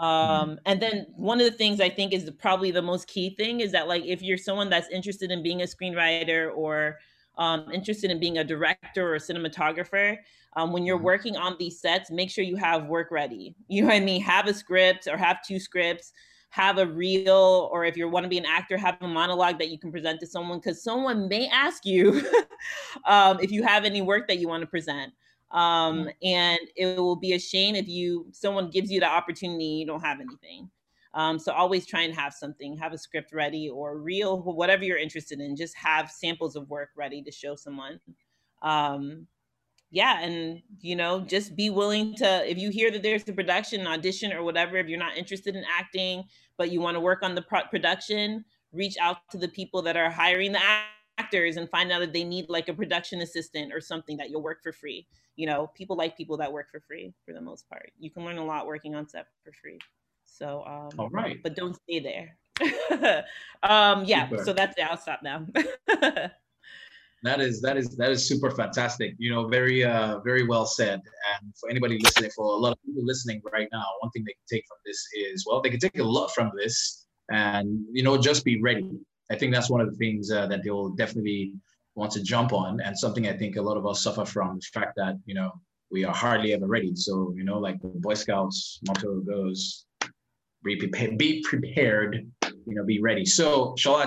Mm-hmm. 0.00 0.04
Um, 0.04 0.58
and 0.64 0.80
then 0.80 1.06
one 1.14 1.40
of 1.40 1.46
the 1.50 1.56
things 1.56 1.80
I 1.80 1.90
think 1.90 2.12
is 2.12 2.30
probably 2.38 2.70
the 2.70 2.82
most 2.82 3.06
key 3.06 3.34
thing 3.36 3.60
is 3.60 3.72
that 3.72 3.86
like 3.86 4.04
if 4.04 4.22
you're 4.22 4.38
someone 4.38 4.70
that's 4.70 4.88
interested 4.88 5.30
in 5.30 5.42
being 5.42 5.60
a 5.60 5.66
screenwriter 5.66 6.50
or 6.56 6.98
um, 7.38 7.70
interested 7.72 8.10
in 8.10 8.18
being 8.18 8.38
a 8.38 8.44
director 8.44 9.08
or 9.08 9.14
a 9.14 9.20
cinematographer, 9.20 10.16
um, 10.56 10.72
when 10.72 10.84
you're 10.84 10.96
mm-hmm. 10.96 11.06
working 11.06 11.36
on 11.36 11.56
these 11.58 11.80
sets, 11.80 12.10
make 12.10 12.30
sure 12.30 12.44
you 12.44 12.56
have 12.56 12.86
work 12.86 13.10
ready. 13.10 13.54
You 13.68 13.82
know 13.82 13.88
what 13.88 13.96
I 13.96 14.00
mean? 14.00 14.20
Have 14.22 14.46
a 14.46 14.54
script 14.54 15.06
or 15.06 15.16
have 15.16 15.38
two 15.46 15.60
scripts, 15.60 16.12
have 16.50 16.78
a 16.78 16.86
reel, 16.86 17.68
or 17.72 17.84
if 17.84 17.96
you 17.96 18.08
want 18.08 18.24
to 18.24 18.28
be 18.28 18.38
an 18.38 18.46
actor, 18.46 18.76
have 18.76 18.96
a 19.00 19.08
monologue 19.08 19.58
that 19.58 19.68
you 19.68 19.78
can 19.78 19.92
present 19.92 20.20
to 20.20 20.26
someone 20.26 20.58
because 20.58 20.82
someone 20.82 21.28
may 21.28 21.48
ask 21.48 21.86
you 21.86 22.22
um, 23.06 23.38
if 23.40 23.50
you 23.50 23.62
have 23.62 23.84
any 23.84 24.02
work 24.02 24.26
that 24.28 24.38
you 24.38 24.48
want 24.48 24.62
to 24.62 24.66
present. 24.66 25.12
Um, 25.52 26.04
mm. 26.04 26.12
and 26.22 26.60
it 26.76 26.96
will 26.96 27.16
be 27.16 27.32
a 27.32 27.38
shame 27.38 27.74
if 27.74 27.88
you 27.88 28.26
someone 28.30 28.70
gives 28.70 28.88
you 28.88 29.00
the 29.00 29.08
opportunity 29.08 29.64
you 29.64 29.86
don't 29.86 30.00
have 30.00 30.20
anything. 30.20 30.70
Um, 31.14 31.38
so 31.38 31.52
always 31.52 31.86
try 31.86 32.02
and 32.02 32.14
have 32.14 32.32
something, 32.32 32.76
have 32.76 32.92
a 32.92 32.98
script 32.98 33.32
ready 33.32 33.68
or 33.68 33.98
reel, 33.98 34.40
whatever 34.42 34.84
you're 34.84 34.98
interested 34.98 35.40
in. 35.40 35.56
Just 35.56 35.76
have 35.76 36.10
samples 36.10 36.56
of 36.56 36.68
work 36.70 36.90
ready 36.96 37.22
to 37.22 37.32
show 37.32 37.56
someone. 37.56 37.98
Um, 38.62 39.26
yeah, 39.90 40.20
and 40.20 40.62
you 40.80 40.94
know, 40.94 41.20
just 41.20 41.56
be 41.56 41.68
willing 41.68 42.14
to 42.16 42.48
if 42.48 42.58
you 42.58 42.70
hear 42.70 42.92
that 42.92 43.02
there's 43.02 43.28
a 43.28 43.32
production 43.32 43.86
audition 43.86 44.32
or 44.32 44.44
whatever. 44.44 44.76
If 44.76 44.86
you're 44.86 45.00
not 45.00 45.16
interested 45.16 45.56
in 45.56 45.64
acting, 45.76 46.24
but 46.56 46.70
you 46.70 46.80
want 46.80 46.94
to 46.94 47.00
work 47.00 47.22
on 47.22 47.34
the 47.34 47.42
pro- 47.42 47.64
production, 47.64 48.44
reach 48.72 48.96
out 49.00 49.16
to 49.32 49.38
the 49.38 49.48
people 49.48 49.82
that 49.82 49.96
are 49.96 50.08
hiring 50.08 50.52
the 50.52 50.60
actors 51.18 51.56
and 51.56 51.68
find 51.70 51.90
out 51.90 52.02
if 52.02 52.12
they 52.12 52.22
need 52.22 52.48
like 52.48 52.68
a 52.68 52.72
production 52.72 53.20
assistant 53.20 53.72
or 53.72 53.80
something 53.80 54.16
that 54.16 54.30
you'll 54.30 54.42
work 54.42 54.62
for 54.62 54.72
free 54.72 55.08
you 55.40 55.46
know, 55.46 55.70
people 55.74 55.96
like 55.96 56.18
people 56.18 56.36
that 56.36 56.52
work 56.52 56.70
for 56.70 56.80
free 56.80 57.14
for 57.24 57.32
the 57.32 57.40
most 57.40 57.66
part. 57.66 57.90
You 57.98 58.10
can 58.10 58.26
learn 58.26 58.36
a 58.36 58.44
lot 58.44 58.66
working 58.66 58.94
on 58.94 59.08
set 59.08 59.26
for 59.42 59.52
free. 59.52 59.78
So, 60.30 60.64
um, 60.66 60.90
all 60.98 61.10
right, 61.10 61.38
but 61.42 61.54
don't 61.56 61.74
stay 61.74 62.00
there. 62.00 62.36
um, 63.62 64.04
yeah, 64.04 64.28
super. 64.28 64.44
so 64.44 64.52
that's 64.52 64.76
it. 64.78 64.82
I'll 64.82 64.96
stop 64.96 65.20
now. 65.22 65.46
that 67.22 67.40
is 67.40 67.60
that 67.62 67.76
is 67.76 67.96
that 67.96 68.10
is 68.10 68.26
super 68.26 68.50
fantastic. 68.50 69.14
You 69.18 69.30
know, 69.32 69.48
very 69.48 69.84
uh 69.84 70.20
very 70.20 70.46
well 70.46 70.66
said. 70.66 71.00
And 71.34 71.52
for 71.58 71.70
anybody 71.70 71.98
listening, 71.98 72.30
for 72.36 72.46
a 72.46 72.56
lot 72.56 72.72
of 72.72 72.78
people 72.84 73.04
listening 73.04 73.42
right 73.52 73.68
now, 73.72 73.84
one 74.00 74.10
thing 74.12 74.24
they 74.24 74.32
can 74.32 74.58
take 74.58 74.64
from 74.68 74.78
this 74.84 75.06
is 75.14 75.44
well, 75.46 75.60
they 75.60 75.70
can 75.70 75.80
take 75.80 75.98
a 75.98 76.04
lot 76.04 76.28
from 76.34 76.50
this, 76.56 77.06
and 77.30 77.84
you 77.92 78.02
know, 78.02 78.16
just 78.16 78.44
be 78.44 78.60
ready. 78.60 78.88
I 79.30 79.36
think 79.36 79.54
that's 79.54 79.70
one 79.70 79.80
of 79.80 79.90
the 79.90 79.96
things 79.96 80.30
uh, 80.30 80.46
that 80.48 80.64
they 80.64 80.70
will 80.70 80.90
definitely 80.90 81.54
want 81.94 82.12
to 82.12 82.22
jump 82.22 82.52
on 82.52 82.80
and 82.80 82.98
something 82.98 83.28
I 83.28 83.36
think 83.36 83.56
a 83.56 83.62
lot 83.62 83.76
of 83.76 83.86
us 83.86 84.02
suffer 84.02 84.24
from 84.24 84.56
the 84.56 84.66
fact 84.72 84.94
that, 84.96 85.18
you 85.24 85.34
know, 85.34 85.52
we 85.90 86.04
are 86.04 86.14
hardly 86.14 86.52
ever 86.52 86.66
ready. 86.66 86.94
So, 86.94 87.32
you 87.36 87.44
know, 87.44 87.58
like 87.58 87.80
the 87.80 87.88
Boy 87.88 88.14
Scouts 88.14 88.80
motto 88.86 89.20
goes, 89.20 89.86
be 90.62 90.76
prepared, 90.76 91.18
be 91.18 91.42
prepared, 91.42 92.30
you 92.66 92.74
know, 92.74 92.84
be 92.84 93.00
ready. 93.00 93.24
So, 93.24 93.74
Shola 93.78 94.04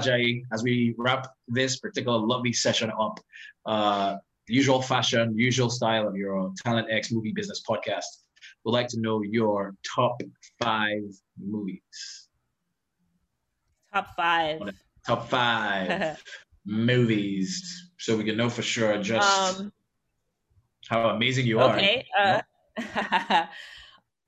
as 0.54 0.64
we 0.64 0.94
wrap 0.98 1.28
this 1.48 1.80
particular 1.80 2.18
lovely 2.18 2.54
session 2.54 2.92
up, 3.00 3.20
uh, 3.66 4.16
usual 4.48 4.82
fashion, 4.82 5.38
usual 5.38 5.70
style 5.70 6.08
of 6.08 6.16
your 6.16 6.52
Talent 6.64 6.88
X 6.92 7.12
movie 7.12 7.34
business 7.34 7.64
podcast, 7.68 8.06
would 8.64 8.72
like 8.72 8.88
to 8.90 9.00
know 9.00 9.22
your 9.24 9.74
top 9.96 10.22
five 10.62 11.04
movies. 11.40 12.30
Top 13.94 14.16
five. 14.16 14.62
Top 15.06 15.30
five. 15.30 16.22
movies 16.66 17.92
so 17.98 18.16
we 18.16 18.24
can 18.24 18.38
know 18.38 18.50
for 18.50 18.62
sure 18.62 19.02
just 19.02 19.60
um, 19.60 19.72
how 20.88 21.10
amazing 21.10 21.46
you 21.46 21.60
are. 21.60 21.76
Okay. 21.76 22.06
Uh, 22.18 22.42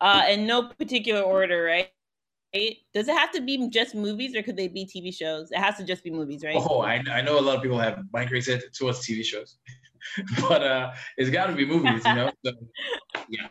uh, 0.01 0.23
in 0.29 0.45
no 0.45 0.69
particular 0.69 1.21
order, 1.21 1.63
right? 1.63 1.91
Does 2.93 3.07
it 3.07 3.15
have 3.17 3.31
to 3.31 3.41
be 3.41 3.69
just 3.69 3.95
movies 3.95 4.35
or 4.35 4.41
could 4.41 4.57
they 4.57 4.67
be 4.67 4.85
TV 4.85 5.13
shows? 5.13 5.51
It 5.51 5.59
has 5.59 5.77
to 5.77 5.83
just 5.83 6.03
be 6.03 6.11
movies, 6.11 6.43
right? 6.43 6.55
Oh, 6.57 6.81
I, 6.81 7.01
I 7.11 7.21
know 7.21 7.39
a 7.39 7.41
lot 7.41 7.57
of 7.57 7.61
people 7.61 7.79
have 7.79 7.99
migrated 8.13 8.63
towards 8.73 9.05
TV 9.05 9.23
shows, 9.23 9.57
but 10.41 10.63
uh, 10.63 10.91
it's 11.17 11.29
got 11.29 11.47
to 11.47 11.53
be 11.53 11.65
movies, 11.65 12.03
you 12.05 12.13
know? 12.13 12.31
So, 12.45 12.51
yeah. 13.29 13.47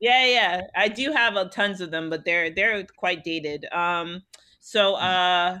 Yeah, 0.00 0.26
yeah. 0.26 0.60
I 0.74 0.88
do 0.88 1.12
have 1.12 1.36
a, 1.36 1.48
tons 1.48 1.80
of 1.80 1.90
them, 1.90 2.10
but 2.10 2.24
they're 2.24 2.50
they're 2.50 2.84
quite 2.96 3.22
dated. 3.22 3.66
Um, 3.72 4.22
so 4.60 4.96
hmm. 4.96 5.04
uh, 5.04 5.58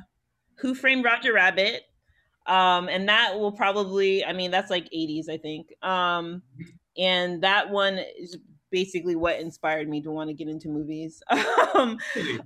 Who 0.56 0.74
Framed 0.74 1.04
Roger 1.04 1.32
Rabbit? 1.32 1.82
um 2.46 2.88
and 2.88 3.08
that 3.08 3.38
will 3.38 3.52
probably 3.52 4.24
i 4.24 4.32
mean 4.32 4.50
that's 4.50 4.70
like 4.70 4.88
80s 4.90 5.28
i 5.28 5.36
think 5.36 5.72
um 5.82 6.42
and 6.98 7.42
that 7.42 7.70
one 7.70 8.00
is 8.18 8.36
basically 8.72 9.14
what 9.14 9.38
inspired 9.38 9.88
me 9.88 10.00
to 10.02 10.10
want 10.10 10.28
to 10.28 10.34
get 10.34 10.48
into 10.48 10.68
movies 10.68 11.22
um 11.74 11.98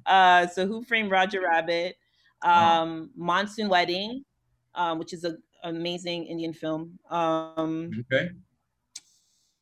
uh 0.05 0.47
so 0.47 0.67
who 0.67 0.83
framed 0.83 1.11
roger 1.11 1.41
rabbit 1.41 1.97
um 2.43 3.11
monsoon 3.17 3.69
wedding 3.69 4.25
um 4.75 4.99
which 4.99 5.15
is 5.15 5.25
a 5.25 5.37
amazing 5.65 6.27
indian 6.27 6.53
film 6.53 6.99
um 7.11 7.91
okay 8.01 8.31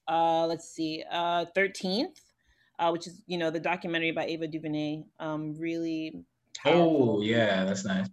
uh 0.09 0.44
let's 0.46 0.68
see 0.68 1.05
uh 1.12 1.44
13th 1.57 2.20
uh 2.81 2.90
which 2.90 3.07
is 3.07 3.22
you 3.27 3.38
know 3.38 3.50
the 3.50 3.61
documentary 3.61 4.11
by 4.11 4.24
ava 4.24 4.48
duvernay 4.48 5.03
um 5.20 5.55
really 5.59 6.24
powerful. 6.59 7.18
oh 7.18 7.22
yeah 7.22 7.64
that's 7.64 7.85
nice 7.85 8.09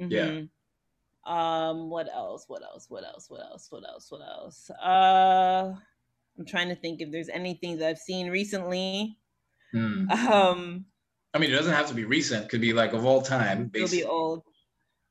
mm-hmm. 0.00 0.12
yeah 0.12 0.42
um, 1.28 1.90
what 1.90 2.08
else? 2.12 2.46
What 2.48 2.62
else? 2.62 2.86
What 2.88 3.04
else? 3.04 3.28
What 3.28 3.42
else? 3.42 3.68
What 3.70 3.86
else? 3.86 4.10
What 4.10 4.22
else? 4.22 4.70
Uh, 4.70 5.74
I'm 6.38 6.46
trying 6.46 6.68
to 6.68 6.76
think 6.76 7.00
if 7.00 7.10
there's 7.10 7.28
anything 7.28 7.78
that 7.78 7.88
I've 7.88 7.98
seen 7.98 8.30
recently. 8.30 9.18
Hmm. 9.72 10.08
Um, 10.10 10.84
I 11.34 11.38
mean, 11.38 11.50
it 11.50 11.54
doesn't 11.54 11.74
have 11.74 11.88
to 11.88 11.94
be 11.94 12.04
recent. 12.04 12.44
It 12.44 12.48
could 12.48 12.60
be 12.60 12.72
like 12.72 12.92
of 12.92 13.04
all 13.04 13.22
time. 13.22 13.70
It'll 13.74 13.88
be 13.88 14.04
old. 14.04 14.44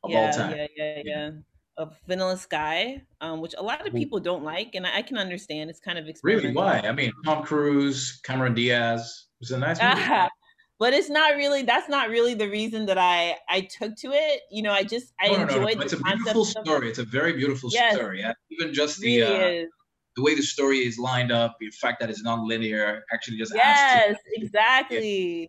Of 0.04 0.12
yeah, 0.12 0.20
all 0.20 0.34
time. 0.34 0.56
Yeah, 0.58 0.68
yeah, 0.76 1.02
yeah. 1.04 1.30
Of 1.78 1.96
Vanilla 2.08 2.38
Sky, 2.38 3.04
um, 3.22 3.40
which 3.40 3.54
a 3.56 3.62
lot 3.62 3.86
of 3.86 3.94
people 3.94 4.20
don't 4.20 4.44
like, 4.44 4.74
and 4.74 4.88
I, 4.88 4.98
I 4.98 5.02
can 5.04 5.18
understand. 5.18 5.70
It's 5.70 5.80
kind 5.80 6.00
of 6.00 6.08
really 6.24 6.52
why. 6.52 6.80
I 6.80 6.92
mean, 6.92 7.12
Tom 7.24 7.44
Cruise, 7.44 8.20
Cameron 8.24 8.56
Diaz. 8.56 9.28
It 9.40 9.44
was 9.44 9.52
a 9.52 9.60
nice 9.60 9.80
movie 9.80 10.28
but 10.80 10.94
it's 10.94 11.10
not 11.10 11.36
really 11.36 11.64
that's 11.64 11.90
not 11.90 12.10
really 12.10 12.34
the 12.34 12.50
reason 12.50 12.86
that 12.88 12.98
I 12.98 13.36
I 13.50 13.62
took 13.62 13.96
to 13.98 14.12
it. 14.12 14.42
You 14.52 14.64
know, 14.64 14.72
I 14.72 14.84
just 14.84 15.14
I 15.20 15.28
no, 15.28 15.42
enjoyed 15.42 15.60
no, 15.60 15.74
no. 15.74 15.82
It's 15.82 15.94
a 15.94 15.98
beautiful 15.98 16.46
story. 16.46 16.90
It's 16.90 17.00
a 17.00 17.06
very 17.06 17.34
beautiful 17.34 17.70
yes, 17.72 17.96
story. 17.96 18.24
Even 18.50 18.74
just 18.74 19.00
the 19.00 19.22
really 19.22 19.64
uh, 19.64 19.66
the 20.18 20.24
way 20.24 20.36
the 20.36 20.42
story 20.42 20.80
is 20.80 20.98
lined 20.98 21.32
up, 21.32 21.56
the 21.60 21.70
fact 21.70 22.00
that 22.02 22.10
it's 22.10 22.24
non-linear 22.24 23.04
actually 23.14 23.38
just 23.38 23.54
yes, 23.56 24.18
exactly. 24.34 25.42
Yeah. 25.42 25.48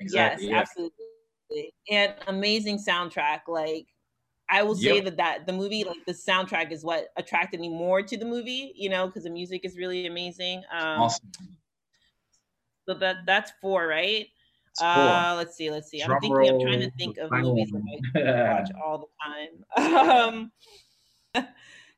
Exactly. 0.00 0.46
Yes, 0.46 0.50
yeah. 0.50 0.60
absolutely. 0.60 1.74
And 1.90 2.14
amazing 2.28 2.78
soundtrack. 2.78 3.40
Like 3.48 3.86
I 4.48 4.62
will 4.62 4.76
say 4.76 4.96
yep. 4.96 5.04
that 5.04 5.16
that 5.16 5.46
the 5.46 5.52
movie, 5.52 5.82
like 5.82 6.04
the 6.06 6.12
soundtrack, 6.12 6.70
is 6.70 6.84
what 6.84 7.08
attracted 7.16 7.60
me 7.60 7.68
more 7.68 8.02
to 8.02 8.16
the 8.16 8.24
movie. 8.24 8.72
You 8.76 8.88
know, 8.88 9.06
because 9.06 9.24
the 9.24 9.30
music 9.30 9.62
is 9.64 9.76
really 9.76 10.06
amazing. 10.06 10.62
Um, 10.72 11.02
awesome. 11.02 11.30
So 12.88 12.94
that 12.94 13.16
that's 13.26 13.52
four, 13.60 13.86
right? 13.86 14.26
Uh, 14.80 15.34
let's 15.36 15.56
see, 15.56 15.70
let's 15.70 15.90
see. 15.90 16.02
I'm 16.02 16.20
thinking. 16.20 16.48
I'm 16.48 16.60
trying 16.60 16.80
to 16.80 16.90
think 16.92 17.18
of 17.18 17.30
movies 17.32 17.72
that 18.14 18.36
I 18.36 18.52
watch 18.54 18.70
all 18.84 18.98
the 18.98 19.06
time. 19.24 20.52
Um, 21.34 21.46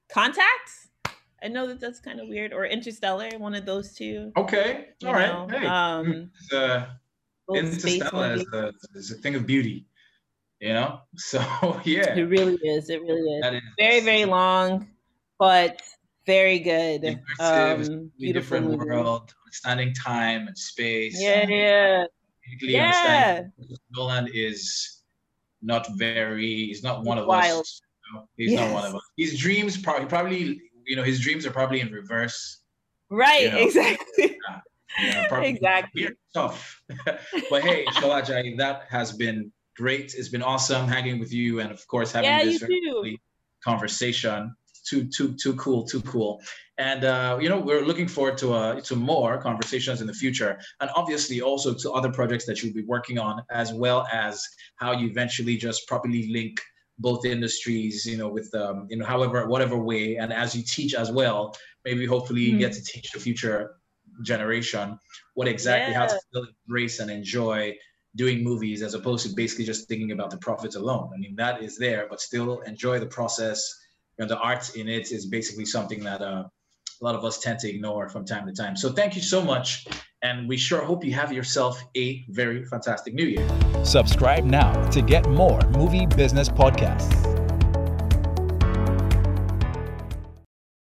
Contacts. 0.08 0.85
I 1.42 1.48
know 1.48 1.66
that 1.66 1.80
that's 1.80 2.00
kind 2.00 2.20
of 2.20 2.28
weird. 2.28 2.52
Or 2.52 2.66
Interstellar, 2.66 3.30
one 3.38 3.54
of 3.54 3.66
those 3.66 3.94
two. 3.94 4.32
Okay, 4.36 4.88
all 5.04 5.12
right. 5.12 5.50
Hey. 5.50 5.66
Um, 5.66 6.30
uh, 6.52 6.86
Interstellar 7.54 8.34
is 8.34 8.46
a, 8.52 8.72
is 8.94 9.10
a 9.10 9.14
thing 9.16 9.34
of 9.34 9.46
beauty 9.46 9.86
you 10.60 10.72
know 10.72 11.00
so 11.16 11.40
yeah 11.84 12.14
it 12.14 12.22
really 12.22 12.56
is 12.56 12.90
it 12.90 13.02
really 13.02 13.30
is, 13.38 13.54
is 13.54 13.62
very 13.78 14.00
very 14.00 14.24
long 14.24 14.86
but 15.38 15.80
very 16.26 16.58
good 16.58 17.20
um 17.40 18.10
beautiful 18.18 18.60
different 18.60 18.78
world 18.78 19.34
understanding 19.44 19.92
time 19.94 20.48
and 20.48 20.56
space 20.56 21.20
yeah 21.20 21.46
yeah 21.48 22.04
yeah 22.60 23.42
nolan 23.92 24.28
is 24.32 25.02
not 25.62 25.86
very 25.96 26.66
he's 26.66 26.82
not 26.82 27.04
one 27.04 27.18
of 27.18 27.26
wild. 27.26 27.60
us 27.60 27.80
you 28.06 28.14
know? 28.14 28.28
he's 28.36 28.52
yes. 28.52 28.60
not 28.60 28.72
one 28.74 28.84
of 28.84 28.94
us 28.94 29.02
his 29.16 29.38
dreams 29.38 29.76
probably 29.76 30.06
probably 30.06 30.60
you 30.86 30.96
know 30.96 31.02
his 31.02 31.20
dreams 31.20 31.46
are 31.46 31.50
probably 31.50 31.80
in 31.80 31.90
reverse 31.92 32.60
right 33.10 33.42
you 33.42 33.50
know? 33.50 33.58
exactly 33.58 34.38
yeah, 35.02 35.28
probably 35.28 35.48
exactly 35.48 36.08
tough 36.34 36.80
but 37.50 37.62
hey 37.62 37.84
Shalaja, 37.86 38.56
that 38.56 38.84
has 38.88 39.12
been 39.12 39.52
great. 39.76 40.14
It's 40.16 40.28
been 40.28 40.42
awesome 40.42 40.88
hanging 40.88 41.20
with 41.20 41.32
you, 41.32 41.60
and 41.60 41.70
of 41.70 41.86
course 41.86 42.12
having 42.12 42.30
yeah, 42.30 42.44
this 42.44 42.64
conversation. 43.62 44.54
Too 44.88 45.08
too 45.08 45.34
too 45.34 45.54
cool, 45.54 45.84
too 45.84 46.00
cool. 46.02 46.40
And 46.78 47.04
uh, 47.04 47.38
you 47.40 47.48
know 47.48 47.58
we're 47.58 47.84
looking 47.84 48.06
forward 48.06 48.38
to 48.38 48.54
uh, 48.54 48.80
to 48.82 48.96
more 48.96 49.38
conversations 49.38 50.00
in 50.00 50.06
the 50.06 50.14
future, 50.14 50.58
and 50.80 50.90
obviously 50.94 51.40
also 51.40 51.74
to 51.74 51.90
other 51.92 52.12
projects 52.12 52.46
that 52.46 52.62
you'll 52.62 52.74
be 52.74 52.84
working 52.84 53.18
on, 53.18 53.42
as 53.50 53.72
well 53.72 54.06
as 54.12 54.46
how 54.76 54.92
you 54.92 55.08
eventually 55.08 55.56
just 55.56 55.88
properly 55.88 56.32
link 56.32 56.60
both 56.98 57.24
industries, 57.24 58.06
you 58.06 58.16
know, 58.16 58.28
with 58.28 58.54
um, 58.54 58.86
you 58.88 58.96
know, 58.96 59.04
however, 59.04 59.46
whatever 59.46 59.76
way, 59.76 60.16
and 60.16 60.32
as 60.32 60.56
you 60.56 60.62
teach 60.62 60.94
as 60.94 61.10
well, 61.10 61.56
maybe 61.84 62.06
hopefully 62.06 62.42
mm-hmm. 62.42 62.54
you 62.54 62.58
get 62.58 62.72
to 62.72 62.82
teach 62.82 63.10
the 63.12 63.20
future 63.20 63.76
generation 64.22 64.98
what 65.34 65.46
exactly 65.46 65.92
yeah. 65.92 65.98
how 65.98 66.06
to 66.06 66.18
still 66.28 66.46
embrace 66.66 67.00
and 67.00 67.10
enjoy 67.10 67.74
doing 68.14 68.42
movies 68.42 68.82
as 68.82 68.94
opposed 68.94 69.26
to 69.26 69.34
basically 69.34 69.64
just 69.64 69.88
thinking 69.88 70.12
about 70.12 70.30
the 70.30 70.38
profits 70.38 70.74
alone. 70.74 71.10
I 71.14 71.18
mean, 71.18 71.36
that 71.36 71.62
is 71.62 71.76
there, 71.76 72.06
but 72.08 72.20
still 72.20 72.60
enjoy 72.62 72.98
the 72.98 73.06
process. 73.06 73.62
You 74.18 74.24
know, 74.24 74.28
the 74.28 74.38
art 74.38 74.74
in 74.74 74.88
it 74.88 75.12
is 75.12 75.26
basically 75.26 75.66
something 75.66 76.02
that 76.04 76.22
uh, 76.22 76.44
a 77.00 77.04
lot 77.04 77.14
of 77.14 77.24
us 77.24 77.38
tend 77.38 77.58
to 77.60 77.68
ignore 77.68 78.08
from 78.08 78.24
time 78.24 78.46
to 78.46 78.54
time. 78.54 78.74
So 78.74 78.90
thank 78.90 79.16
you 79.16 79.22
so 79.22 79.42
much. 79.42 79.86
And 80.26 80.48
we 80.48 80.56
sure 80.56 80.82
hope 80.82 81.04
you 81.04 81.12
have 81.12 81.32
yourself 81.32 81.84
a 81.96 82.24
very 82.28 82.64
fantastic 82.64 83.14
new 83.14 83.26
year. 83.26 83.48
Subscribe 83.84 84.44
now 84.44 84.72
to 84.90 85.00
get 85.00 85.28
more 85.28 85.60
movie 85.68 86.06
business 86.06 86.48
podcasts. 86.48 87.35